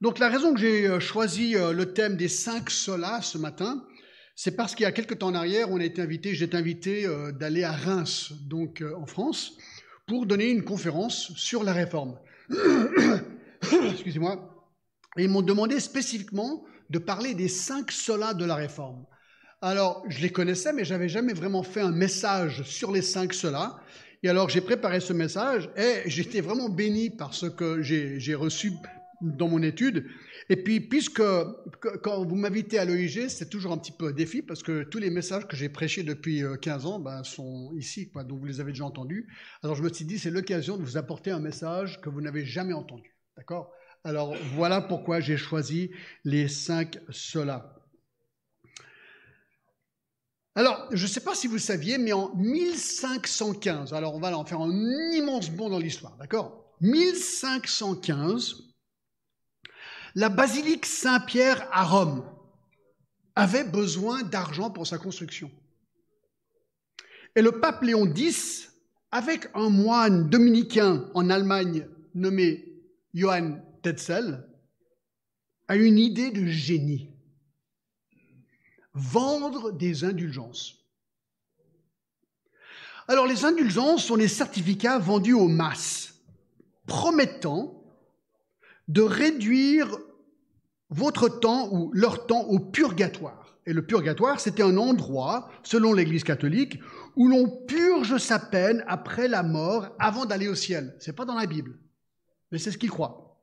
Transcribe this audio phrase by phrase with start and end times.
[0.00, 3.84] Donc la raison que j'ai euh, choisi euh, le thème des cinq solas ce matin,
[4.34, 6.56] c'est parce qu'il y a quelques temps en arrière, on a été invité, j'ai été
[6.56, 9.58] invité euh, d'aller à Reims, donc en France,
[10.06, 12.18] pour donner une conférence sur la réforme.
[13.92, 14.66] Excusez-moi.
[15.18, 19.04] Et ils m'ont demandé spécifiquement de parler des cinq solas de la réforme.
[19.60, 23.76] Alors, je les connaissais, mais j'avais jamais vraiment fait un message sur les cinq solas.
[24.22, 28.72] Et alors, j'ai préparé ce message et j'étais vraiment béni par ce que j'ai reçu
[29.20, 30.06] dans mon étude.
[30.48, 31.22] Et puis, puisque
[32.02, 34.98] quand vous m'invitez à l'OIG, c'est toujours un petit peu un défi parce que tous
[34.98, 38.46] les messages que j'ai prêchés depuis 15 euh, ans ben, sont ici, quoi, donc vous
[38.46, 39.28] les avez déjà entendus.
[39.62, 42.44] Alors, je me suis dit, c'est l'occasion de vous apporter un message que vous n'avez
[42.44, 43.16] jamais entendu.
[43.36, 43.70] D'accord?
[44.04, 45.90] Alors, voilà pourquoi j'ai choisi
[46.24, 47.76] les cinq solas.
[50.54, 54.44] Alors, je ne sais pas si vous saviez, mais en 1515, alors on va en
[54.44, 54.72] faire un
[55.12, 56.74] immense bond dans l'histoire, d'accord?
[56.80, 58.69] 1515,
[60.14, 62.24] la basilique Saint-Pierre à Rome
[63.34, 65.50] avait besoin d'argent pour sa construction.
[67.36, 68.72] Et le pape Léon X,
[69.12, 72.82] avec un moine dominicain en Allemagne nommé
[73.14, 74.46] Johann Tetzel,
[75.68, 77.10] a une idée de génie.
[78.92, 80.84] Vendre des indulgences.
[83.06, 86.14] Alors les indulgences sont les certificats vendus aux masses,
[86.86, 87.79] promettant
[88.90, 89.98] de réduire
[90.90, 93.56] votre temps ou leur temps au purgatoire.
[93.64, 96.80] Et le purgatoire, c'était un endroit, selon l'Église catholique,
[97.14, 100.96] où l'on purge sa peine après la mort avant d'aller au ciel.
[100.98, 101.78] C'est pas dans la Bible,
[102.50, 103.40] mais c'est ce qu'ils croient.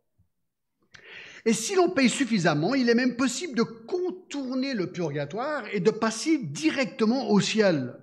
[1.46, 5.92] Et si l'on paye suffisamment, il est même possible de contourner le purgatoire et de
[5.92, 7.96] passer directement au ciel.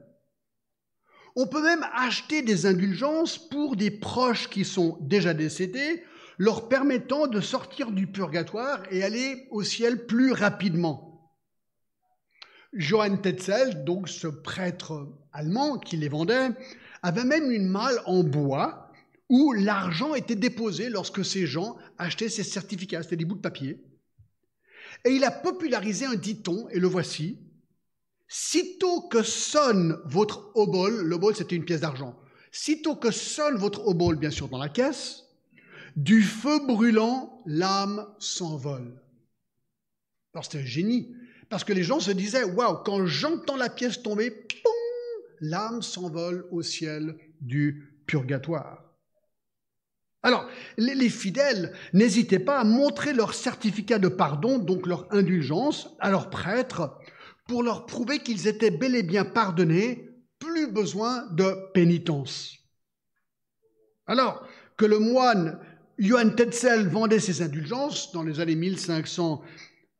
[1.36, 6.02] On peut même acheter des indulgences pour des proches qui sont déjà décédés
[6.38, 11.32] leur permettant de sortir du purgatoire et aller au ciel plus rapidement.
[12.72, 16.50] Johann Tetzel, donc ce prêtre allemand qui les vendait,
[17.02, 18.90] avait même une malle en bois
[19.28, 23.82] où l'argent était déposé lorsque ces gens achetaient ces certificats, c'était des bouts de papier.
[25.04, 27.38] Et il a popularisé un dicton, et le voici.
[28.28, 32.18] Sitôt que sonne votre obol, l'obol c'était une pièce d'argent,
[32.50, 35.23] sitôt que sonne votre obol, bien sûr, dans la caisse,
[35.96, 39.00] du feu brûlant, l'âme s'envole.
[40.32, 41.14] Alors c'était un génie,
[41.48, 44.46] parce que les gens se disaient, waouh, quand j'entends la pièce tomber,
[45.40, 48.84] l'âme s'envole au ciel du purgatoire.
[50.22, 56.10] Alors, les, fidèles n'hésitaient pas à montrer leur certificat de pardon, donc leur indulgence, à
[56.10, 56.98] leurs prêtres,
[57.46, 62.56] pour leur prouver qu'ils étaient bel et bien pardonnés, plus besoin de pénitence.
[64.06, 64.46] Alors
[64.78, 65.60] que le moine
[65.98, 69.42] Johann Tetzel vendait ses indulgences dans les années 1500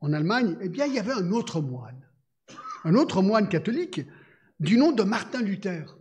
[0.01, 2.01] en Allemagne, eh bien, il y avait un autre moine,
[2.85, 4.01] un autre moine catholique
[4.61, 5.97] du nom de Martin Luther.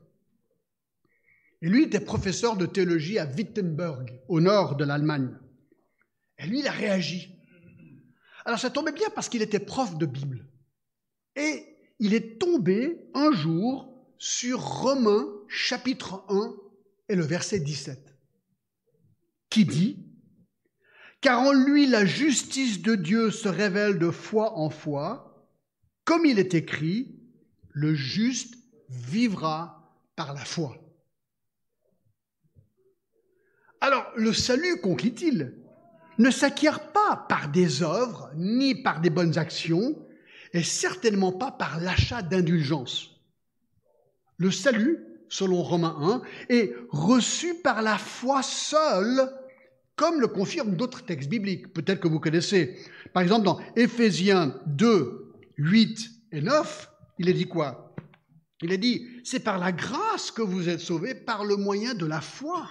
[1.62, 5.38] Et lui était professeur de théologie à Wittenberg, au nord de l'Allemagne.
[6.38, 7.36] Et lui, il a réagi.
[8.46, 10.46] Alors ça tombait bien parce qu'il était prof de Bible.
[11.36, 16.54] Et il est tombé un jour sur Romains chapitre 1
[17.10, 18.13] et le verset 17
[19.54, 20.00] qui dit
[21.22, 25.48] Car en lui la justice de Dieu se révèle de foi en foi,
[26.06, 27.20] comme il est écrit,
[27.70, 28.56] le juste
[28.90, 30.76] vivra par la foi.
[33.80, 35.54] Alors, le salut, conclut-il,
[36.18, 39.96] ne s'acquiert pas par des œuvres, ni par des bonnes actions,
[40.54, 43.22] et certainement pas par l'achat d'indulgence.
[44.38, 49.30] Le salut, selon Romains 1, est reçu par la foi seule
[49.96, 52.78] comme le confirment d'autres textes bibliques, peut-être que vous connaissez.
[53.14, 56.90] Par exemple, dans Éphésiens 2, 8 et 9,
[57.20, 57.96] il est dit quoi?
[58.62, 62.06] Il est dit, c'est par la grâce que vous êtes sauvés, par le moyen de
[62.06, 62.68] la foi.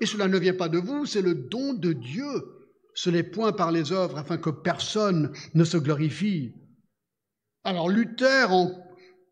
[0.00, 2.44] Et cela ne vient pas de vous, c'est le don de Dieu.
[2.94, 6.54] Ce n'est point par les œuvres, afin que personne ne se glorifie.
[7.64, 8.70] Alors Luther en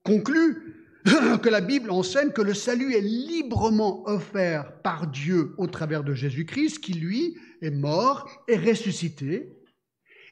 [0.04, 0.71] conclut
[1.42, 6.14] que la Bible enseigne que le salut est librement offert par Dieu au travers de
[6.14, 9.58] Jésus-Christ, qui lui est mort et ressuscité.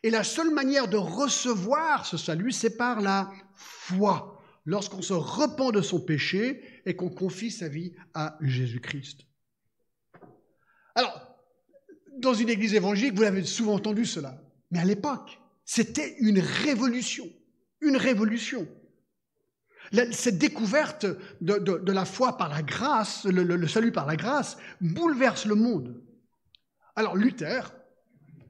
[0.03, 5.73] Et la seule manière de recevoir ce salut, c'est par la foi, lorsqu'on se repent
[5.73, 9.23] de son péché et qu'on confie sa vie à Jésus-Christ.
[10.95, 11.37] Alors,
[12.19, 14.41] dans une église évangélique, vous avez souvent entendu cela,
[14.71, 17.29] mais à l'époque, c'était une révolution,
[17.81, 18.69] une révolution
[20.13, 21.07] cette découverte
[21.41, 26.03] de, la foi par la grâce, le, salut par la grâce, bouleverse le monde.
[26.97, 27.73] Alors Luther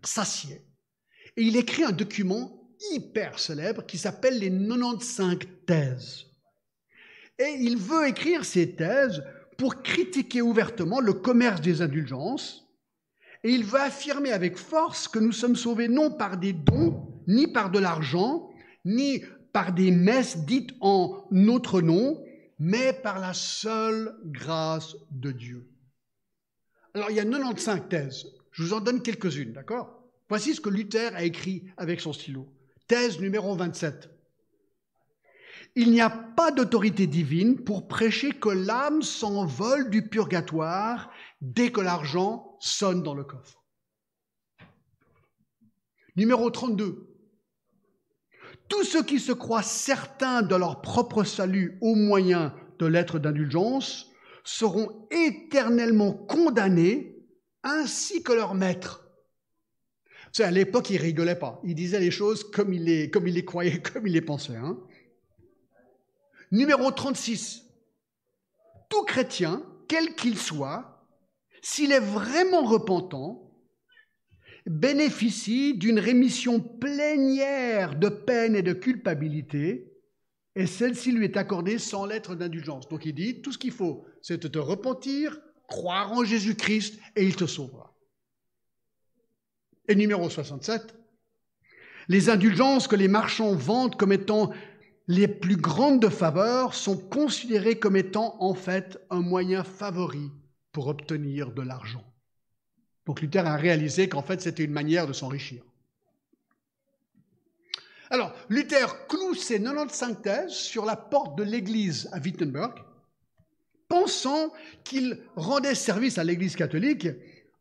[0.03, 0.67] s'assied
[1.37, 6.27] Et il écrit un document hyper célèbre qui s'appelle les 95 thèses.
[7.39, 9.23] Et il veut écrire ces thèses
[9.57, 12.67] pour critiquer ouvertement le commerce des indulgences.
[13.45, 17.47] Et il veut affirmer avec force que nous sommes sauvés non par des dons, ni
[17.47, 18.51] par de l'argent,
[18.85, 19.23] ni
[19.53, 22.23] par des messes dites en notre nom,
[22.59, 25.69] mais par la seule grâce de Dieu.
[26.95, 28.27] Alors il y a 95 thèses.
[28.53, 30.03] Je vous en donne quelques-unes, d'accord?
[30.29, 32.47] Voici ce que Luther a écrit avec son stylo.
[32.87, 34.11] Thèse numéro 27.
[35.77, 41.11] Il n'y a pas d'autorité divine pour prêcher que l'âme s'envole du purgatoire
[41.41, 43.63] dès que l'argent sonne dans le coffre.
[46.17, 47.10] Numéro 32.
[48.71, 54.07] Tous ceux qui se croient certains de leur propre salut au moyen de lettres d'indulgence
[54.45, 57.17] seront éternellement condamnés
[57.65, 59.11] ainsi que leur maître.
[60.33, 61.61] C'est à l'époque, il rigolait pas.
[61.65, 64.57] Il disait les choses comme il les, croyait, comme il les pensait.
[64.57, 64.79] Hein.
[66.53, 67.65] Numéro 36.
[68.89, 71.05] Tout chrétien, quel qu'il soit,
[71.61, 73.50] s'il est vraiment repentant,
[74.67, 79.91] bénéficie d'une rémission plénière de peine et de culpabilité,
[80.57, 82.89] et celle-ci lui est accordée sans lettre d'indulgence.
[82.89, 87.25] Donc il dit, tout ce qu'il faut, c'est de te repentir, croire en Jésus-Christ, et
[87.25, 87.97] il te sauvera.
[89.89, 90.95] Et numéro 67,
[92.09, 94.53] les indulgences que les marchands vendent comme étant
[95.07, 100.31] les plus grandes de faveur sont considérées comme étant en fait un moyen favori
[100.73, 102.05] pour obtenir de l'argent.
[103.07, 105.63] Donc Luther a réalisé qu'en fait c'était une manière de s'enrichir.
[108.11, 112.75] Alors, Luther cloue ses 95 thèses sur la porte de l'église à Wittenberg,
[113.89, 114.53] pensant
[114.83, 117.07] qu'il rendait service à l'église catholique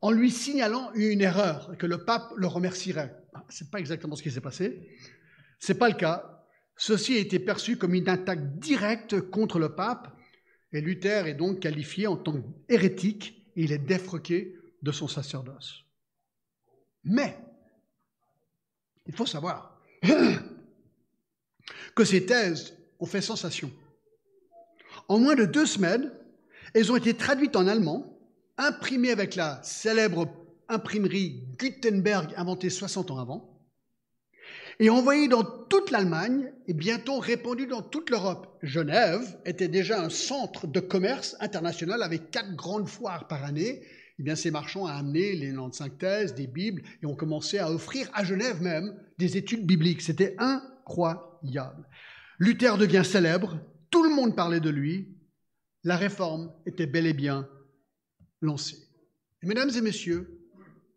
[0.01, 3.15] en lui signalant une erreur, que le pape le remercierait.
[3.33, 4.89] Ah, Ce n'est pas exactement ce qui s'est passé.
[5.59, 6.45] Ce n'est pas le cas.
[6.77, 10.15] Ceci a été perçu comme une attaque directe contre le pape,
[10.71, 15.85] et Luther est donc qualifié en tant qu'hérétique, et il est défroqué de son sacerdoce.
[17.03, 17.37] Mais,
[19.05, 19.81] il faut savoir
[21.95, 23.71] que ces thèses ont fait sensation.
[25.07, 26.11] En moins de deux semaines,
[26.73, 28.17] elles ont été traduites en allemand,
[28.57, 30.27] imprimées avec la célèbre
[30.67, 33.59] imprimerie Gutenberg inventée 60 ans avant,
[34.79, 38.57] et envoyées dans toute l'Allemagne et bientôt répandues dans toute l'Europe.
[38.61, 43.81] Genève était déjà un centre de commerce international avec quatre grandes foires par année
[44.25, 48.09] eh ces marchands ont amené les 95 thèses, des Bibles, et ont commencé à offrir
[48.13, 50.01] à Genève même des études bibliques.
[50.01, 51.87] C'était incroyable.
[52.37, 55.15] Luther devient célèbre, tout le monde parlait de lui,
[55.83, 57.47] la réforme était bel et bien
[58.41, 58.77] lancée.
[59.43, 60.39] mesdames et messieurs,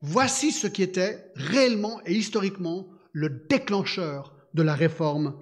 [0.01, 5.39] voici ce qui était réellement et historiquement le déclencheur de la réforme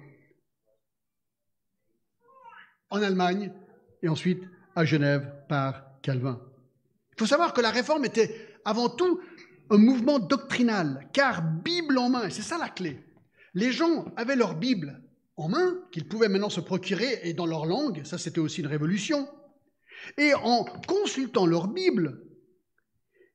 [2.89, 3.51] en Allemagne
[4.03, 4.43] et ensuite
[4.75, 6.41] à Genève par Calvin.
[7.13, 9.19] Il faut savoir que la réforme était avant tout
[9.69, 12.99] un mouvement doctrinal, car Bible en main, c'est ça la clé.
[13.53, 15.01] Les gens avaient leur Bible
[15.37, 18.67] en main, qu'ils pouvaient maintenant se procurer, et dans leur langue, ça c'était aussi une
[18.67, 19.27] révolution.
[20.17, 22.21] Et en consultant leur Bible,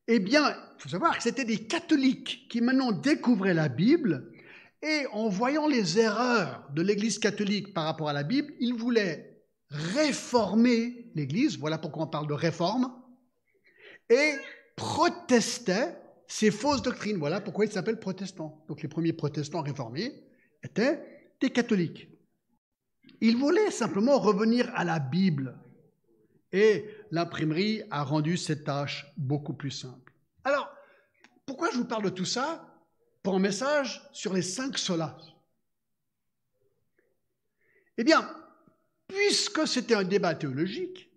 [0.08, 4.32] eh bien, il faut savoir que c'était des catholiques qui maintenant découvraient la Bible,
[4.82, 9.42] et en voyant les erreurs de l'Église catholique par rapport à la Bible, ils voulaient
[9.70, 12.92] réformer l'Église, voilà pourquoi on parle de réforme,
[14.08, 14.34] et
[14.76, 15.96] protestait
[16.26, 17.18] ces fausses doctrines.
[17.18, 18.64] Voilà pourquoi ils s'appellent protestants.
[18.68, 20.24] Donc les premiers protestants réformés
[20.62, 22.08] étaient des catholiques.
[23.20, 25.58] Ils voulaient simplement revenir à la Bible.
[26.52, 30.12] Et l'imprimerie a rendu cette tâche beaucoup plus simple.
[30.44, 30.70] Alors,
[31.44, 32.72] pourquoi je vous parle de tout ça
[33.22, 35.16] pour un message sur les cinq solas?
[37.98, 38.28] Eh bien,
[39.08, 41.10] puisque c'était un débat théologique,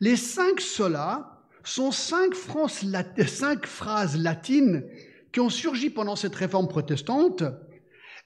[0.00, 4.84] les cinq solas sont cinq, phrases latines
[5.32, 7.42] qui ont surgi pendant cette réforme protestante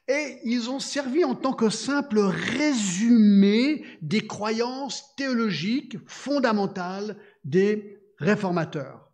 [0.08, 9.10] et ils ont servi en tant que simple résumé des croyances théologiques fondamentales des réformateurs.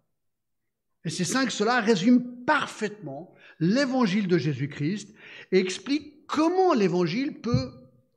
[1.05, 5.15] Et ces cinq cela résument parfaitement l'évangile de Jésus-Christ
[5.53, 7.71] et expliquent comment l'évangile peut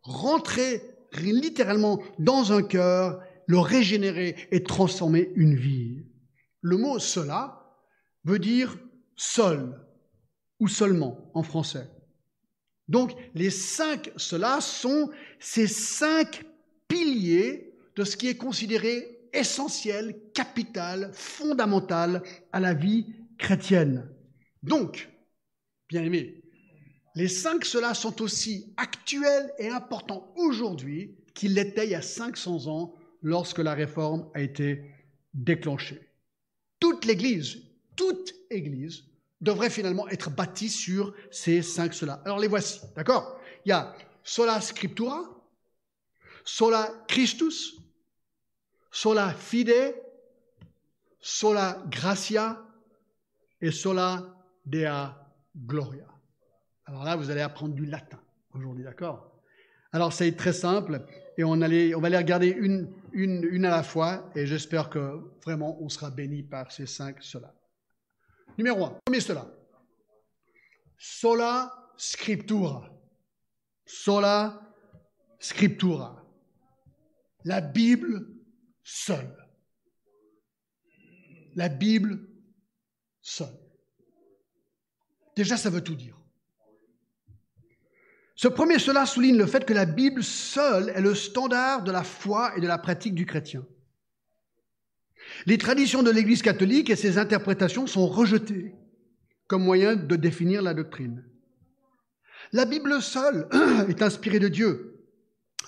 [0.04, 0.82] rentrer
[1.14, 6.06] littéralement dans un cœur le régénérer et transformer une vie.
[6.62, 7.76] Le mot cela
[8.24, 8.78] veut dire
[9.16, 9.80] seul
[10.60, 11.90] ou seulement en français.
[12.88, 16.44] Donc les cinq cela sont ces cinq
[16.88, 22.22] piliers de ce qui est considéré essentiel, capital, fondamental
[22.52, 23.06] à la vie
[23.38, 24.10] chrétienne.
[24.62, 25.12] Donc,
[25.92, 26.42] Bien aimé,
[27.16, 32.68] les cinq cela sont aussi actuels et importants aujourd'hui qu'ils l'étaient il y a 500
[32.68, 34.94] ans lorsque la réforme a été
[35.34, 36.10] déclenchée.
[36.80, 37.58] Toute l'Église,
[37.96, 39.04] toute Église
[39.40, 42.22] devrait finalement être bâtie sur ces cinq cela.
[42.26, 43.40] Alors les voici, d'accord?
[43.66, 45.24] Il y a sola scriptura,
[46.44, 47.78] sola Christus,
[48.92, 49.96] sola fide,
[51.20, 52.66] sola gratia
[53.62, 54.36] et sola
[54.66, 55.16] dea
[55.56, 56.08] gloria.
[56.86, 58.20] Alors là, vous allez apprendre du latin
[58.54, 59.31] aujourd'hui, d'accord?
[59.92, 61.06] Alors c'est très simple
[61.38, 65.82] et on, va les regarder une, une, une à la fois et j'espère que vraiment
[65.82, 67.54] on sera béni par ces cinq cela.
[68.58, 69.52] Numéro un, premier cela.
[70.98, 72.90] Sola scriptura.
[73.86, 74.62] Sola
[75.40, 76.24] scriptura.
[77.44, 78.28] La Bible
[78.84, 79.36] seule.
[81.56, 82.28] La Bible
[83.22, 83.58] seule.
[85.36, 86.21] Déjà, ça veut tout dire.
[88.42, 92.04] Ce premier cela souligne le fait que la Bible seule est le standard de la
[92.04, 93.64] foi et de la pratique du chrétien.
[95.46, 98.74] Les traditions de l'Église catholique et ses interprétations sont rejetées
[99.46, 101.24] comme moyen de définir la doctrine.
[102.52, 103.48] La Bible seule
[103.88, 105.06] est inspirée de Dieu,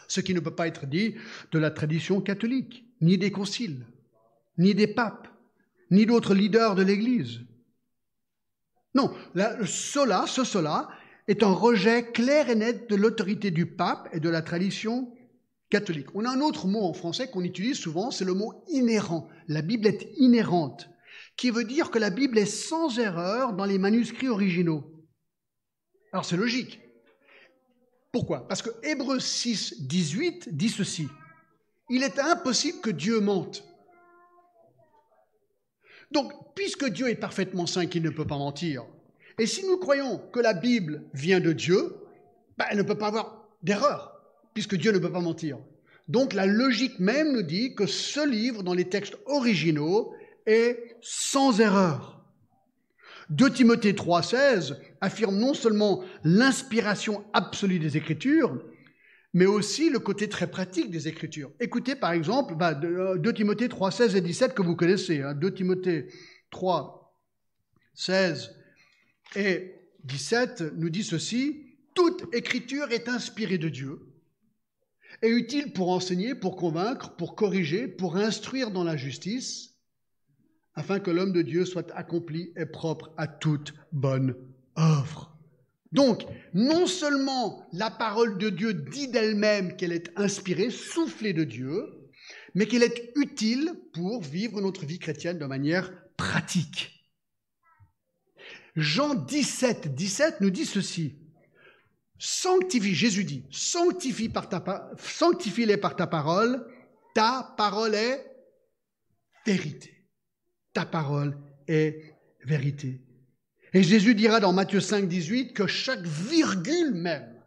[0.08, 1.14] ce qui ne peut pas être dit
[1.52, 3.86] de la tradition catholique, ni des conciles,
[4.58, 5.28] ni des papes,
[5.92, 7.42] ni d'autres leaders de l'Église.
[8.96, 9.14] Non,
[9.64, 10.90] cela, ce cela,
[11.28, 15.14] est un rejet clair et net de l'autorité du pape et de la tradition
[15.70, 16.14] catholique.
[16.14, 19.30] On a un autre mot en français qu'on utilise souvent, c'est le mot inhérent.
[19.48, 20.90] La Bible est inhérente,
[21.38, 24.84] qui veut dire que la Bible est sans erreur dans les manuscrits originaux.
[26.12, 26.80] Alors c'est logique.
[28.12, 28.48] Pourquoi?
[28.48, 31.08] Parce que Hébreux 6, 18 dit ceci.
[31.90, 33.64] Il est impossible que Dieu mente.
[36.12, 38.86] Donc, puisque Dieu est parfaitement saint qu'il ne peut pas mentir,
[39.40, 41.96] et si nous croyons que la Bible vient de Dieu,
[42.58, 44.22] ben, elle ne peut pas avoir d'erreur,
[44.54, 45.58] puisque Dieu ne peut pas mentir.
[46.08, 50.14] Donc la logique même nous dit que ce livre, dans les textes originaux,
[50.46, 52.22] est sans erreur.
[53.30, 58.62] 2 Timothée 3,16 affirme non seulement l'inspiration absolue des Écritures,
[59.34, 61.52] mais aussi le côté très pratique des Écritures.
[61.60, 65.20] Écoutez par exemple 2 bah, Timothée 3, 16 et 17 que vous connaissez.
[65.20, 65.52] 2 hein.
[65.56, 66.08] Timothée
[66.52, 67.18] 3,
[67.96, 68.63] 16
[69.36, 74.14] et 17 nous dit ceci, toute Écriture est inspirée de Dieu
[75.22, 79.76] et utile pour enseigner, pour convaincre, pour corriger, pour instruire dans la justice,
[80.76, 84.36] afin que l'homme de Dieu soit accompli et propre à toute bonne
[84.78, 85.38] œuvre.
[85.92, 86.24] Donc,
[86.56, 91.86] non seulement la parole de Dieu dit d'elle-même qu'elle est inspirée, soufflée de Dieu,
[92.56, 96.93] mais qu'elle est utile pour vivre notre vie chrétienne de manière pratique.
[98.76, 101.16] Jean 17, 17 nous dit ceci.
[102.18, 106.66] Sanctifie, Jésus dit, sanctifie, par ta, sanctifie-les par ta parole,
[107.14, 108.26] ta parole est
[109.46, 110.08] vérité.
[110.72, 111.38] Ta parole
[111.68, 112.16] est
[112.46, 113.02] vérité.
[113.74, 117.44] Et Jésus dira dans Matthieu 5, 18 que chaque virgule même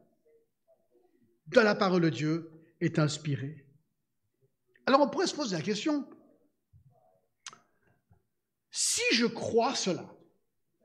[1.49, 3.67] de la parole de Dieu est inspirée.
[4.85, 6.09] Alors on pourrait se poser la question,
[8.71, 10.16] si je crois cela,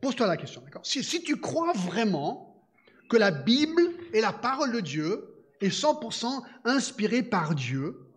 [0.01, 0.85] pose-toi la question, d'accord?
[0.85, 2.67] Si, tu crois vraiment
[3.09, 3.81] que la Bible
[4.13, 5.27] est la parole de Dieu,
[5.61, 8.07] est 100% inspirée par Dieu,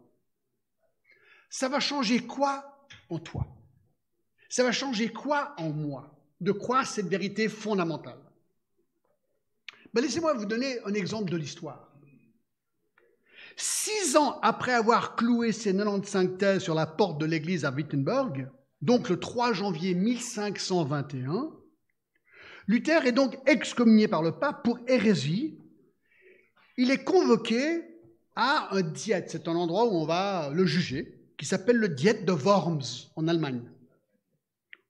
[1.51, 3.47] ça va changer quoi en toi?
[4.49, 6.11] Ça va changer quoi en moi?
[6.41, 8.19] De croire cette vérité fondamentale?
[9.93, 11.93] Ben, Laissez-moi vous donner un exemple de l'histoire.
[13.57, 18.51] Six ans après avoir cloué ses 95 thèses sur la porte de l'église à Wittenberg,
[18.83, 21.53] donc le 3 janvier 1521,
[22.67, 25.59] Luther est donc excommunié par le pape pour hérésie.
[26.77, 27.83] Il est convoqué
[28.37, 32.25] à un diète, c'est un endroit où on va le juger, qui s'appelle le diète
[32.25, 32.83] de Worms
[33.17, 33.63] en Allemagne,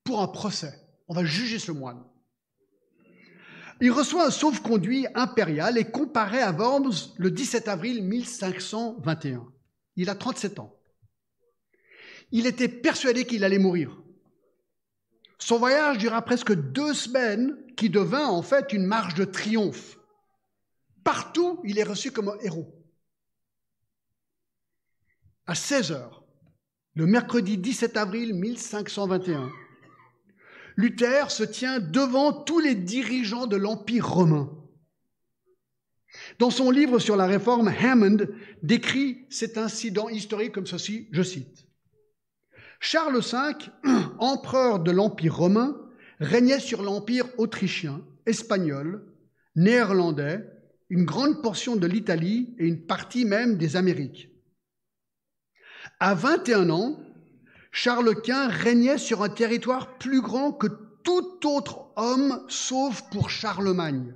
[0.02, 0.72] pour un procès.
[1.08, 2.02] On va juger ce moine.
[3.80, 9.46] Il reçoit un sauf-conduit impérial et comparé à Worms le 17 avril 1521.
[9.96, 10.74] Il a 37 ans.
[12.30, 14.03] Il était persuadé qu'il allait mourir.
[15.38, 19.98] Son voyage dura presque deux semaines, qui devint en fait une marche de triomphe.
[21.02, 22.72] Partout, il est reçu comme un héros.
[25.46, 26.24] À 16 heures,
[26.94, 29.50] le mercredi 17 avril 1521,
[30.76, 34.50] Luther se tient devant tous les dirigeants de l'Empire romain.
[36.38, 38.28] Dans son livre sur la réforme, Hammond
[38.62, 41.66] décrit cet incident historique comme ceci, je cite.
[42.86, 43.70] Charles V,
[44.18, 45.74] empereur de l'Empire romain,
[46.20, 49.06] régnait sur l'empire autrichien, espagnol,
[49.56, 50.44] néerlandais,
[50.90, 54.28] une grande portion de l'Italie et une partie même des Amériques.
[55.98, 57.00] À 21 ans,
[57.72, 60.68] Charles Quint régnait sur un territoire plus grand que
[61.04, 64.14] tout autre homme sauf pour Charlemagne.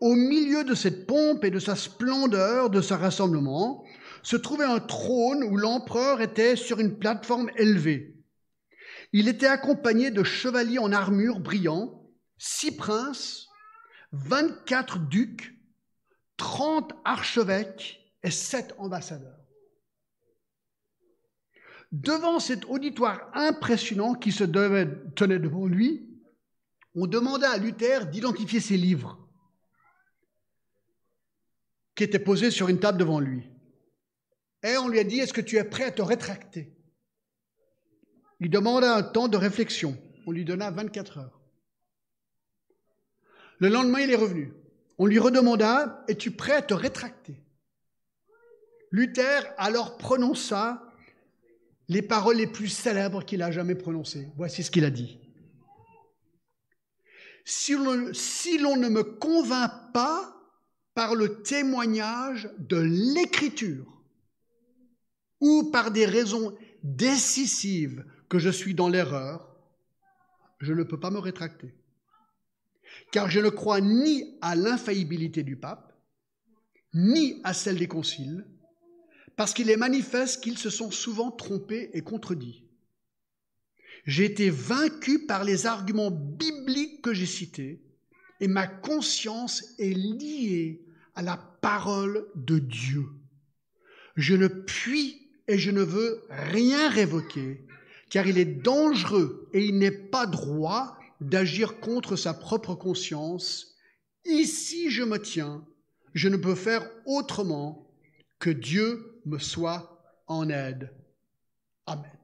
[0.00, 3.84] Au milieu de cette pompe et de sa splendeur de ce rassemblement,
[4.22, 8.16] se trouvait un trône où l'empereur était sur une plateforme élevée.
[9.12, 13.48] Il était accompagné de chevaliers en armure brillants, six princes,
[14.12, 15.54] 24 ducs,
[16.36, 19.38] 30 archevêques et sept ambassadeurs.
[21.90, 26.08] Devant cet auditoire impressionnant qui se tenait devant lui,
[26.94, 29.18] on demanda à Luther d'identifier ses livres
[31.94, 33.51] qui étaient posés sur une table devant lui.
[34.62, 36.72] Et on lui a dit, est-ce que tu es prêt à te rétracter?
[38.40, 39.96] Il demanda un temps de réflexion.
[40.26, 41.40] On lui donna 24 heures.
[43.58, 44.52] Le lendemain, il est revenu.
[44.98, 47.40] On lui redemanda, es-tu prêt à te rétracter?
[48.90, 50.82] Luther alors prononça
[51.88, 54.28] les paroles les plus célèbres qu'il a jamais prononcées.
[54.36, 55.18] Voici ce qu'il a dit.
[57.44, 57.96] Si l'on,
[58.76, 60.36] ne me convainc pas
[60.94, 64.01] par le témoignage de l'écriture,
[65.42, 69.54] ou par des raisons décisives que je suis dans l'erreur,
[70.60, 71.74] je ne peux pas me rétracter.
[73.10, 75.92] Car je ne crois ni à l'infaillibilité du pape,
[76.94, 78.46] ni à celle des conciles,
[79.34, 82.64] parce qu'il est manifeste qu'ils se sont souvent trompés et contredits.
[84.04, 87.82] J'ai été vaincu par les arguments bibliques que j'ai cités,
[88.38, 90.84] et ma conscience est liée
[91.16, 93.06] à la parole de Dieu.
[94.14, 97.66] Je ne puis et je ne veux rien révoquer,
[98.10, 103.76] car il est dangereux et il n'est pas droit d'agir contre sa propre conscience.
[104.24, 105.66] Ici je me tiens,
[106.14, 107.90] je ne peux faire autrement
[108.38, 110.92] que Dieu me soit en aide.
[111.86, 112.18] Amen.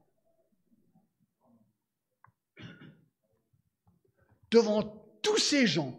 [4.51, 4.83] Devant
[5.21, 5.97] tous ces gens,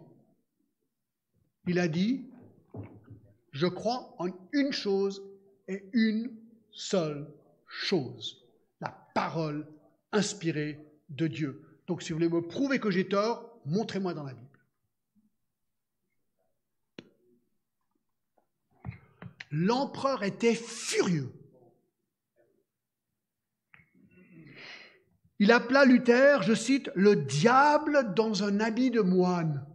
[1.67, 2.25] il a dit,
[3.51, 5.23] je crois en une chose
[5.67, 6.40] et une
[6.71, 7.27] seule
[7.67, 8.45] chose,
[8.79, 9.67] la parole
[10.11, 10.79] inspirée
[11.09, 11.61] de Dieu.
[11.87, 14.47] Donc si vous voulez me prouver que j'ai tort, montrez-moi dans la Bible.
[19.51, 21.31] L'empereur était furieux.
[25.39, 29.65] Il appela Luther, je cite, le diable dans un habit de moine.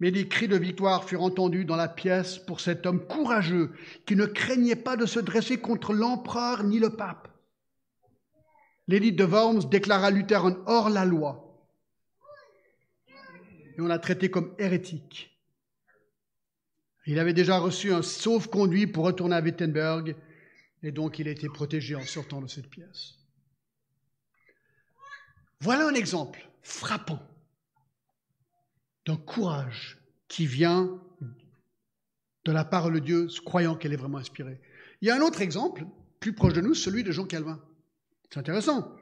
[0.00, 3.72] Mais des cris de victoire furent entendus dans la pièce pour cet homme courageux
[4.06, 7.28] qui ne craignait pas de se dresser contre l'empereur ni le pape.
[8.88, 11.46] L'édite de Worms déclara Luther un hors-la-loi
[13.76, 15.38] et on l'a traité comme hérétique.
[17.06, 20.16] Il avait déjà reçu un sauf-conduit pour retourner à Wittenberg
[20.82, 23.14] et donc il a été protégé en sortant de cette pièce.
[25.60, 27.20] Voilà un exemple frappant
[29.10, 31.02] d'un courage qui vient
[32.44, 34.60] de la parole de Dieu, croyant qu'elle est vraiment inspirée.
[35.00, 35.84] Il y a un autre exemple,
[36.20, 37.60] plus proche de nous, celui de Jean Calvin.
[38.30, 38.96] C'est intéressant.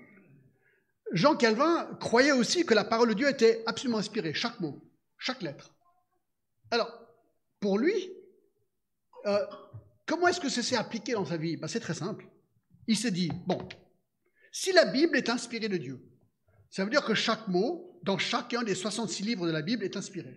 [1.12, 4.82] Jean Calvin croyait aussi que la parole de Dieu était absolument inspirée, chaque mot,
[5.18, 5.74] chaque lettre.
[6.70, 6.90] Alors,
[7.60, 8.10] pour lui,
[9.26, 9.44] euh,
[10.06, 11.56] comment est-ce que ça s'est appliqué dans sa vie?
[11.56, 12.26] Ben, C'est très simple.
[12.86, 13.68] Il s'est dit, bon,
[14.52, 16.00] si la Bible est inspirée de Dieu,
[16.70, 19.96] ça veut dire que chaque mot, dans chacun des 66 livres de la Bible, est
[19.96, 20.34] inspiré.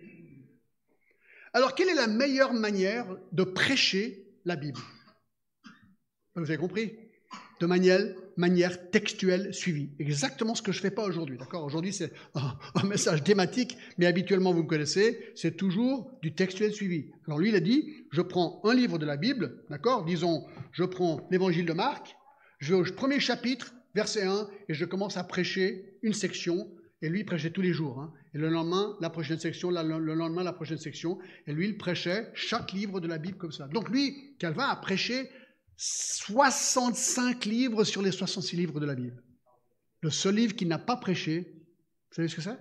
[1.52, 4.80] Alors, quelle est la meilleure manière de prêcher la Bible?
[6.34, 6.98] Vous avez compris?
[7.60, 9.90] De manière, textuelle suivie.
[9.98, 11.38] Exactement ce que je ne fais pas aujourd'hui.
[11.38, 11.64] D'accord?
[11.64, 16.72] Aujourd'hui, c'est un, un, message thématique, mais habituellement, vous me connaissez, c'est toujours du textuel
[16.72, 17.10] suivi.
[17.26, 20.04] Alors, lui, il a dit je prends un livre de la Bible, d'accord?
[20.04, 22.16] Disons, je prends l'évangile de Marc,
[22.58, 26.68] je vais au premier chapitre, verset 1, et je commence à prêcher une section,
[27.02, 28.00] et lui il prêchait tous les jours.
[28.00, 28.12] Hein.
[28.34, 32.30] Et le lendemain, la prochaine section, le lendemain, la prochaine section, et lui il prêchait
[32.34, 33.68] chaque livre de la Bible comme ça.
[33.68, 35.28] Donc lui, Calvin a prêché
[35.76, 39.22] 65 livres sur les 66 livres de la Bible.
[40.00, 42.58] Le seul livre qu'il n'a pas prêché, vous savez ce que c'est?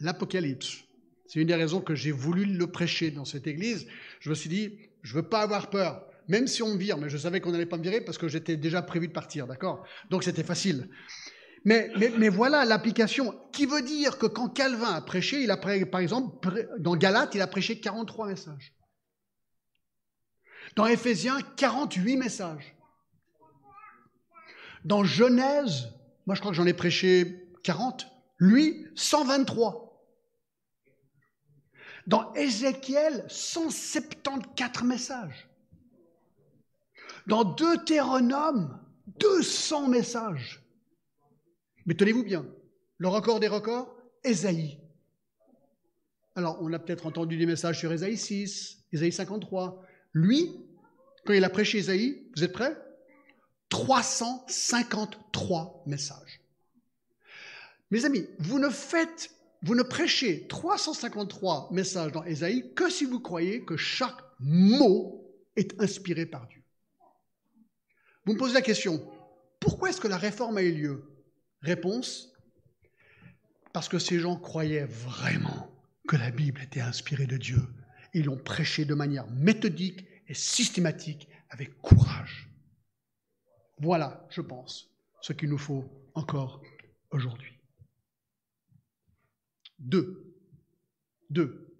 [0.00, 0.84] L'Apocalypse.
[1.26, 3.86] C'est une des raisons que j'ai voulu le prêcher dans cette église.
[4.20, 6.96] Je me suis dit, je ne veux pas avoir peur même si on me vire,
[6.96, 9.48] mais je savais qu'on n'allait pas me virer parce que j'étais déjà prévu de partir,
[9.48, 9.84] d'accord?
[10.10, 10.88] Donc c'était facile.
[11.64, 16.68] Mais, voilà l'application, qui veut dire que quand Calvin a prêché, il a, par exemple,
[16.78, 18.74] dans Galates, il a prêché 43 messages.
[20.76, 22.76] Dans Éphésiens, 48 messages.
[24.84, 25.88] Dans Genèse,
[26.26, 28.06] moi je crois que j'en ai prêché 40,
[28.38, 29.88] lui 123.
[32.06, 35.48] Dans Ézéchiel, 174 messages.
[37.26, 38.80] Dans Deutéronome,
[39.18, 40.62] 200 messages.
[41.86, 42.46] Mais tenez-vous bien,
[42.98, 44.78] le record des records, Ésaïe.
[46.36, 49.84] Alors, on a peut-être entendu des messages sur Ésaïe 6, Ésaïe 53.
[50.12, 50.52] Lui,
[51.24, 52.76] quand il a prêché Ésaïe, vous êtes prêts?
[53.68, 56.40] 353 messages.
[57.90, 59.30] Mes amis, vous ne faites,
[59.62, 65.80] vous ne prêchez 353 messages dans Ésaïe que si vous croyez que chaque mot est
[65.80, 66.62] inspiré par Dieu.
[68.24, 69.02] Vous me posez la question,
[69.58, 71.09] pourquoi est-ce que la réforme a eu lieu?
[71.62, 72.32] Réponse,
[73.72, 75.70] parce que ces gens croyaient vraiment
[76.08, 77.62] que la Bible était inspirée de Dieu.
[78.14, 82.48] Ils l'ont prêchée de manière méthodique et systématique, avec courage.
[83.78, 86.62] Voilà, je pense, ce qu'il nous faut encore
[87.10, 87.52] aujourd'hui.
[89.78, 90.36] Deux.
[91.30, 91.76] Deux.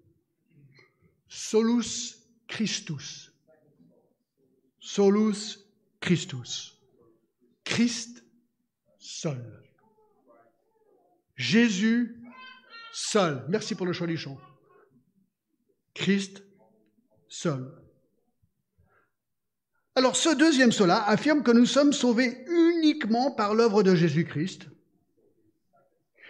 [1.27, 2.17] Solus
[2.47, 3.31] Christus.
[4.79, 5.59] Solus
[5.99, 6.77] Christus.
[7.63, 8.23] Christ
[8.97, 9.70] seul.
[11.41, 12.21] Jésus
[12.93, 13.43] seul.
[13.49, 14.37] Merci pour le choix du chant.
[15.95, 16.43] Christ
[17.27, 17.73] seul.
[19.95, 24.67] Alors ce deuxième cela affirme que nous sommes sauvés uniquement par l'œuvre de Jésus-Christ.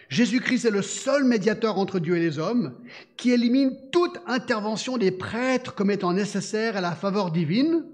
[0.08, 2.82] Jésus-Christ est le seul médiateur entre Dieu et les hommes
[3.18, 7.86] qui élimine toute intervention des prêtres comme étant nécessaire à la faveur divine,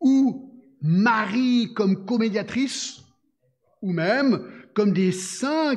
[0.00, 3.02] ou Marie comme comédiatrice,
[3.80, 5.76] ou même comme des saints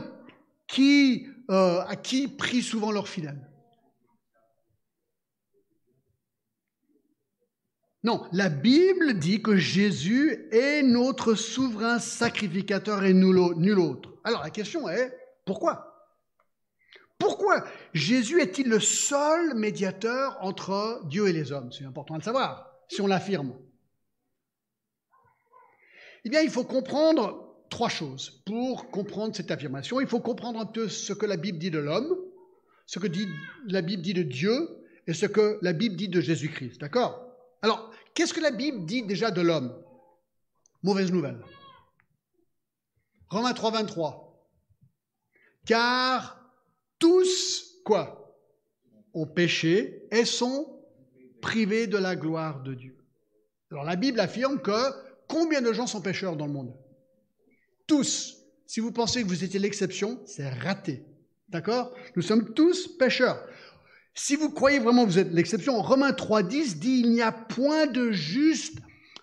[0.69, 3.45] qui, euh, à qui prient souvent leurs fidèles.
[8.03, 14.13] Non, la Bible dit que Jésus est notre souverain sacrificateur et nul autre.
[14.23, 15.13] Alors la question est,
[15.45, 15.85] pourquoi?
[17.17, 21.73] Pourquoi Jésus est-il le seul médiateur entre Dieu et les hommes?
[21.73, 23.53] C'est important de le savoir, si on l'affirme.
[26.23, 30.01] Eh bien, il faut comprendre trois choses pour comprendre cette affirmation.
[30.01, 32.17] Il faut comprendre un peu ce que la Bible dit de l'homme,
[32.85, 33.07] ce que
[33.67, 34.67] la Bible dit de Dieu
[35.07, 36.79] et ce que la Bible dit de Jésus-Christ.
[36.79, 37.25] D'accord?
[37.61, 39.73] Alors, qu'est-ce que la Bible dit déjà de l'homme?
[40.83, 41.43] Mauvaise nouvelle.
[43.29, 44.47] Romains 3, 23.
[45.65, 46.39] Car
[46.97, 48.35] tous, quoi?
[49.13, 50.81] Ont péché et sont
[51.41, 52.97] privés de la gloire de Dieu.
[53.71, 54.91] Alors la Bible affirme que
[55.27, 56.75] combien de gens sont pécheurs dans le monde?
[57.89, 58.37] Tous.
[58.67, 61.03] Si vous pensez que vous étiez l'exception, c'est raté.
[61.49, 61.91] D'accord?
[62.15, 63.43] Nous sommes tous pécheurs.
[64.13, 67.87] Si vous croyez vraiment que vous êtes l'exception, Romains 3.10 dit il n'y a point
[67.87, 68.77] de juste,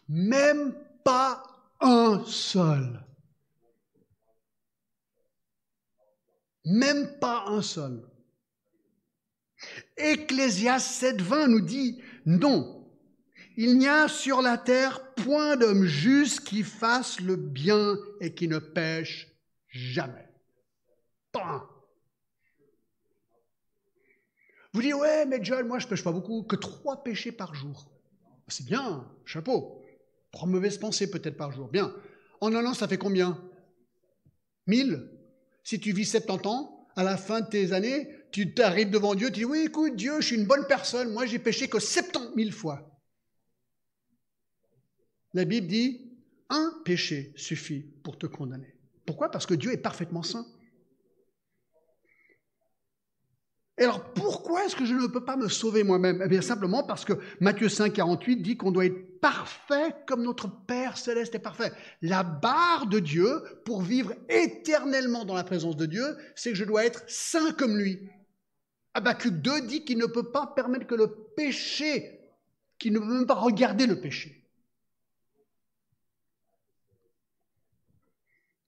[0.09, 0.75] même
[1.05, 1.45] pas
[1.81, 3.05] un seul.
[6.65, 8.03] Même pas un seul.
[9.97, 12.85] Ecclésias 7.20 nous dit non,
[13.57, 18.49] il n'y a sur la terre point d'homme juste qui fasse le bien et qui
[18.49, 19.29] ne pêche
[19.69, 20.27] jamais.
[24.73, 27.91] Vous dites, ouais, mais John, moi je pêche pas beaucoup, que trois péchés par jour.
[28.49, 29.83] C'est bien, chapeau.
[30.33, 31.69] Trois mauvaises pensées peut-être par jour.
[31.69, 31.95] Bien.
[32.41, 33.41] En un an, ça fait combien?
[34.67, 35.11] Mille?
[35.65, 39.29] Si tu vis 70 ans, à la fin de tes années, tu t'arrives devant Dieu,
[39.29, 42.35] tu dis, oui, écoute, Dieu, je suis une bonne personne, moi j'ai péché que 70
[42.45, 42.96] 000 fois.
[45.37, 46.01] La Bible dit,
[46.49, 48.75] un péché suffit pour te condamner.
[49.05, 49.31] Pourquoi?
[49.31, 50.47] Parce que Dieu est parfaitement saint.
[53.77, 56.23] Et alors pourquoi est-ce que je ne peux pas me sauver moi-même?
[56.25, 60.49] Eh bien simplement parce que Matthieu 5, 48 dit qu'on doit être parfait comme notre
[60.49, 61.71] Père céleste est parfait.
[62.01, 66.65] La barre de Dieu pour vivre éternellement dans la présence de Dieu, c'est que je
[66.65, 68.09] dois être saint comme lui.
[68.95, 72.21] Habakkuk 2 dit qu'il ne peut pas permettre que le péché,
[72.79, 74.46] qu'il ne peut même pas regarder le péché.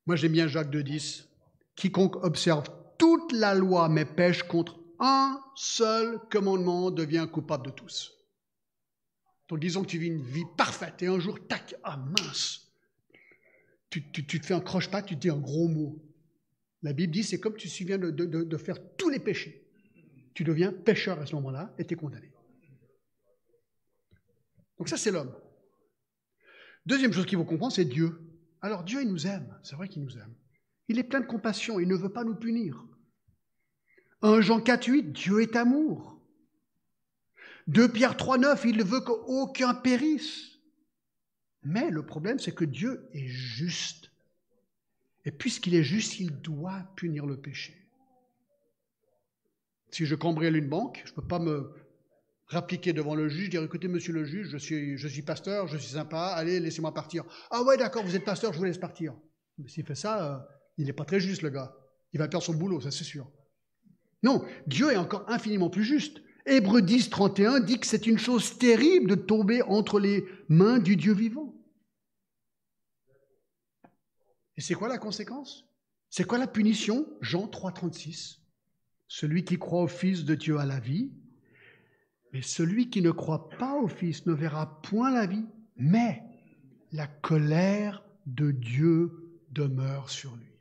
[0.08, 1.28] Moi j'aime bien Jacques 2, 10.
[1.76, 2.64] Quiconque observe
[2.96, 8.14] toute la loi mais pêche contre un seul commandement devient coupable de tous.
[9.50, 12.72] Donc disons que tu vis une vie parfaite et un jour, tac, ah mince,
[13.90, 16.02] tu, te fais un croche-patte, tu te dis un gros mot.
[16.82, 19.68] La Bible dit c'est comme tu te de, de, faire tous les péchés.
[20.32, 22.32] Tu deviens pécheur à ce moment-là et tu es condamné.
[24.78, 25.34] Donc ça c'est l'homme.
[26.86, 28.27] Deuxième chose qu'il faut comprendre, c'est Dieu.
[28.62, 30.34] Alors Dieu, il nous aime, c'est vrai qu'il nous aime.
[30.88, 32.84] Il est plein de compassion, il ne veut pas nous punir.
[34.22, 36.20] 1 Jean 4, 8, Dieu est amour.
[37.68, 40.58] 2 Pierre 3, 9, il ne veut qu'aucun périsse.
[41.62, 44.10] Mais le problème, c'est que Dieu est juste.
[45.24, 47.90] Et puisqu'il est juste, il doit punir le péché.
[49.90, 51.74] Si je cambriole une banque, je ne peux pas me
[52.48, 56.32] rappliquer devant le juge, dire écoutez, monsieur le juge, je suis, pasteur, je suis sympa,
[56.34, 57.24] allez, laissez-moi partir.
[57.50, 59.14] Ah ouais, d'accord, vous êtes pasteur, je vous laisse partir.
[59.58, 60.38] Mais s'il fait ça, euh,
[60.78, 61.74] il n'est pas très juste, le gars.
[62.12, 63.30] Il va perdre son boulot, ça c'est sûr.
[64.22, 66.20] Non, Dieu est encore infiniment plus juste.
[66.46, 70.96] Hébreu 10, 31 dit que c'est une chose terrible de tomber entre les mains du
[70.96, 71.54] Dieu vivant.
[74.56, 75.66] Et c'est quoi la conséquence?
[76.08, 77.06] C'est quoi la punition?
[77.20, 78.40] Jean 3, 36.
[79.06, 81.12] Celui qui croit au Fils de Dieu a la vie,
[82.32, 86.22] mais celui qui ne croit pas au Fils ne verra point la vie, mais
[86.92, 90.52] la colère de Dieu demeure sur lui.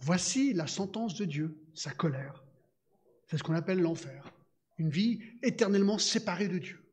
[0.00, 2.44] Voici la sentence de Dieu, sa colère.
[3.26, 4.32] C'est ce qu'on appelle l'enfer.
[4.78, 6.84] Une vie éternellement séparée de Dieu.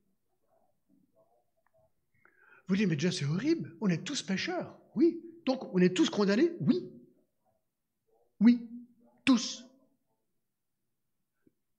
[2.67, 4.77] Vous dites, mais déjà c'est horrible, on est tous pécheurs.
[4.95, 5.21] Oui.
[5.45, 6.89] Donc on est tous condamnés Oui.
[8.39, 8.67] Oui.
[9.23, 9.63] Tous.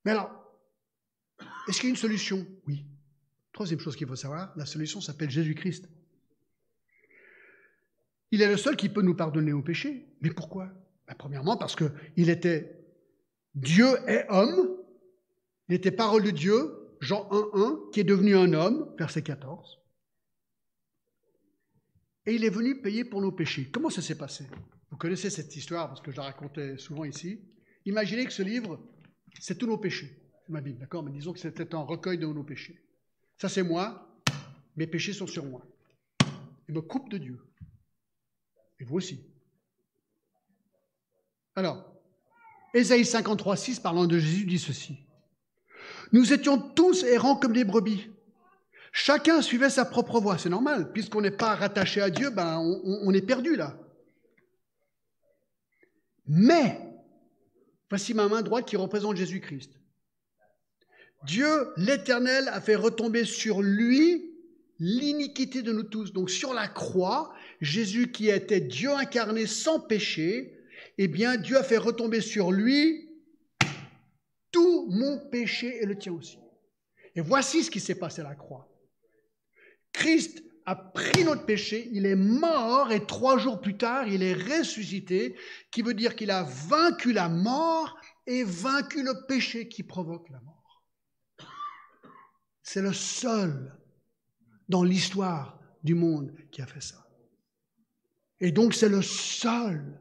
[0.05, 0.46] Mais alors,
[1.69, 2.47] est-ce qu'il y a une solution?
[2.67, 2.85] Oui.
[3.53, 5.89] Troisième chose qu'il faut savoir, la solution s'appelle Jésus-Christ.
[8.31, 10.07] Il est le seul qui peut nous pardonner au péché.
[10.21, 10.67] Mais pourquoi?
[11.07, 12.85] Ben, Premièrement, parce qu'il était
[13.55, 14.77] Dieu et homme.
[15.69, 19.79] Il était parole de Dieu, Jean 1.1, qui est devenu un homme, verset 14.
[22.27, 23.71] Et il est venu payer pour nos péchés.
[23.73, 24.47] Comment ça s'est passé?
[24.91, 27.41] Vous connaissez cette histoire parce que je la racontais souvent ici.
[27.87, 28.81] Imaginez que ce livre,
[29.41, 31.03] c'est tous nos péchés ma Bible, d'accord?
[31.03, 32.81] Mais disons que c'était un recueil de nos péchés.
[33.39, 34.09] Ça, c'est moi,
[34.77, 35.63] mes péchés sont sur moi.
[36.69, 37.39] Il me coupe de Dieu.
[38.79, 39.25] Et vous aussi.
[41.55, 41.93] Alors,
[42.75, 44.99] Ésaïe 53, 6, parlant de Jésus, dit ceci.
[46.13, 48.11] Nous étions tous errants comme des brebis.
[48.93, 50.39] Chacun suivait sa propre voie.
[50.39, 53.79] C'est normal, puisqu'on n'est pas rattaché à Dieu, ben on est perdu là.
[56.27, 56.81] Mais,
[57.89, 59.79] voici ma main droite qui représente Jésus-Christ.
[61.27, 64.31] Dieu, l'Éternel, a fait retomber sur lui
[64.79, 66.13] l'iniquité de nous tous.
[66.13, 70.57] Donc sur la croix, Jésus qui était Dieu incarné sans péché,
[70.99, 73.11] eh bien Dieu a fait retomber sur lui
[74.53, 76.39] tout mon péché et le tien aussi.
[77.15, 78.69] Et voici ce qui s'est passé à la croix.
[79.93, 84.35] Christ a pris notre péché, il est mort et trois jours plus tard, il est
[84.35, 85.37] ressuscité,
[85.71, 90.41] qui veut dire qu'il a vaincu la mort et vaincu le péché qui provoque la
[90.41, 90.56] mort.
[92.67, 93.73] C'est le seul
[94.69, 97.07] dans l'histoire du monde qui a fait ça.
[98.41, 100.01] Et donc c'est le seul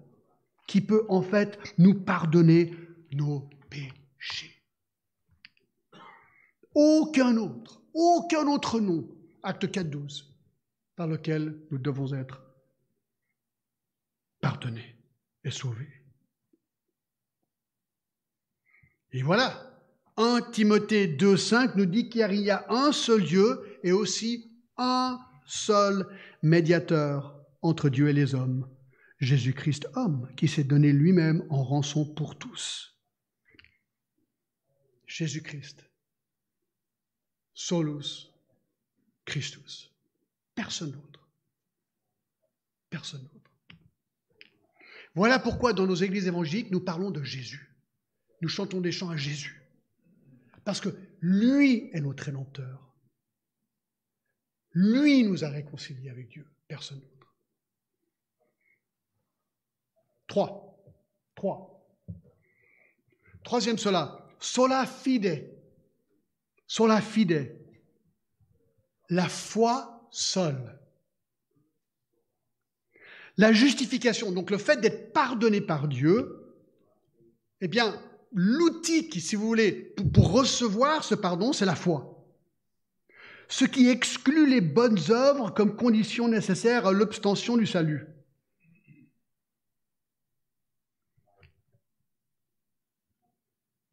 [0.68, 2.76] qui peut en fait nous pardonner
[3.12, 4.52] nos péchés.
[6.74, 10.24] Aucun autre, aucun autre nom, acte 4.12,
[10.96, 12.42] par lequel nous devons être
[14.42, 14.96] pardonnés
[15.44, 16.02] et sauvés.
[19.12, 19.75] Et voilà,
[20.18, 26.08] 1 Timothée 2.5 nous dit qu'il y a un seul Dieu et aussi un seul
[26.42, 28.70] médiateur entre Dieu et les hommes,
[29.20, 32.98] Jésus-Christ homme, qui s'est donné lui-même en rançon pour tous.
[35.06, 35.90] Jésus-Christ,
[37.54, 38.30] solus
[39.26, 39.92] Christus.
[40.54, 41.28] Personne d'autre.
[42.90, 43.52] Personne d'autre.
[45.16, 47.76] Voilà pourquoi dans nos églises évangéliques, nous parlons de Jésus.
[48.42, 49.55] Nous chantons des chants à Jésus.
[50.66, 50.90] Parce que
[51.22, 52.92] lui est notre rédempteur.
[54.72, 57.36] Lui nous a réconciliés avec Dieu, personne d'autre.
[60.28, 60.84] Trois.
[61.36, 61.88] Trois.
[63.44, 64.28] Troisième cela.
[64.40, 65.50] Sola fide.
[66.68, 67.56] Sola fide.
[69.10, 70.80] La foi seule.
[73.38, 76.56] La justification, donc le fait d'être pardonné par Dieu,
[77.62, 78.02] eh bien,
[78.36, 82.12] l'outil qui, si vous voulez, pour recevoir ce pardon, c'est la foi.
[83.48, 88.06] Ce qui exclut les bonnes œuvres comme condition nécessaire à l'obtention du salut.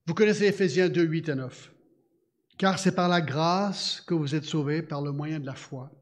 [0.06, 1.72] Vous connaissez Ephésiens 2, 8 et 9.
[2.58, 5.92] Car c'est par la grâce que vous êtes sauvés par le moyen de la foi.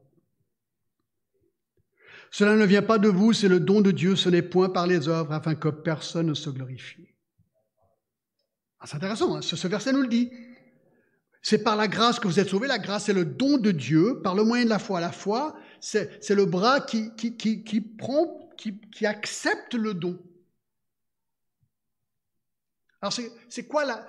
[2.31, 4.87] Cela ne vient pas de vous, c'est le don de Dieu, ce n'est point par
[4.87, 7.10] les œuvres, afin que personne ne se glorifie.
[8.81, 10.31] Ah, c'est intéressant, hein, ce, verset nous le dit.
[11.43, 12.67] C'est par la grâce que vous êtes sauvés.
[12.67, 14.99] La grâce, c'est le don de Dieu par le moyen de la foi.
[14.99, 17.11] La foi, c'est le bras qui,
[17.97, 20.19] prend, qui, accepte le don.
[23.01, 23.13] Alors,
[23.49, 24.05] c'est quoi la,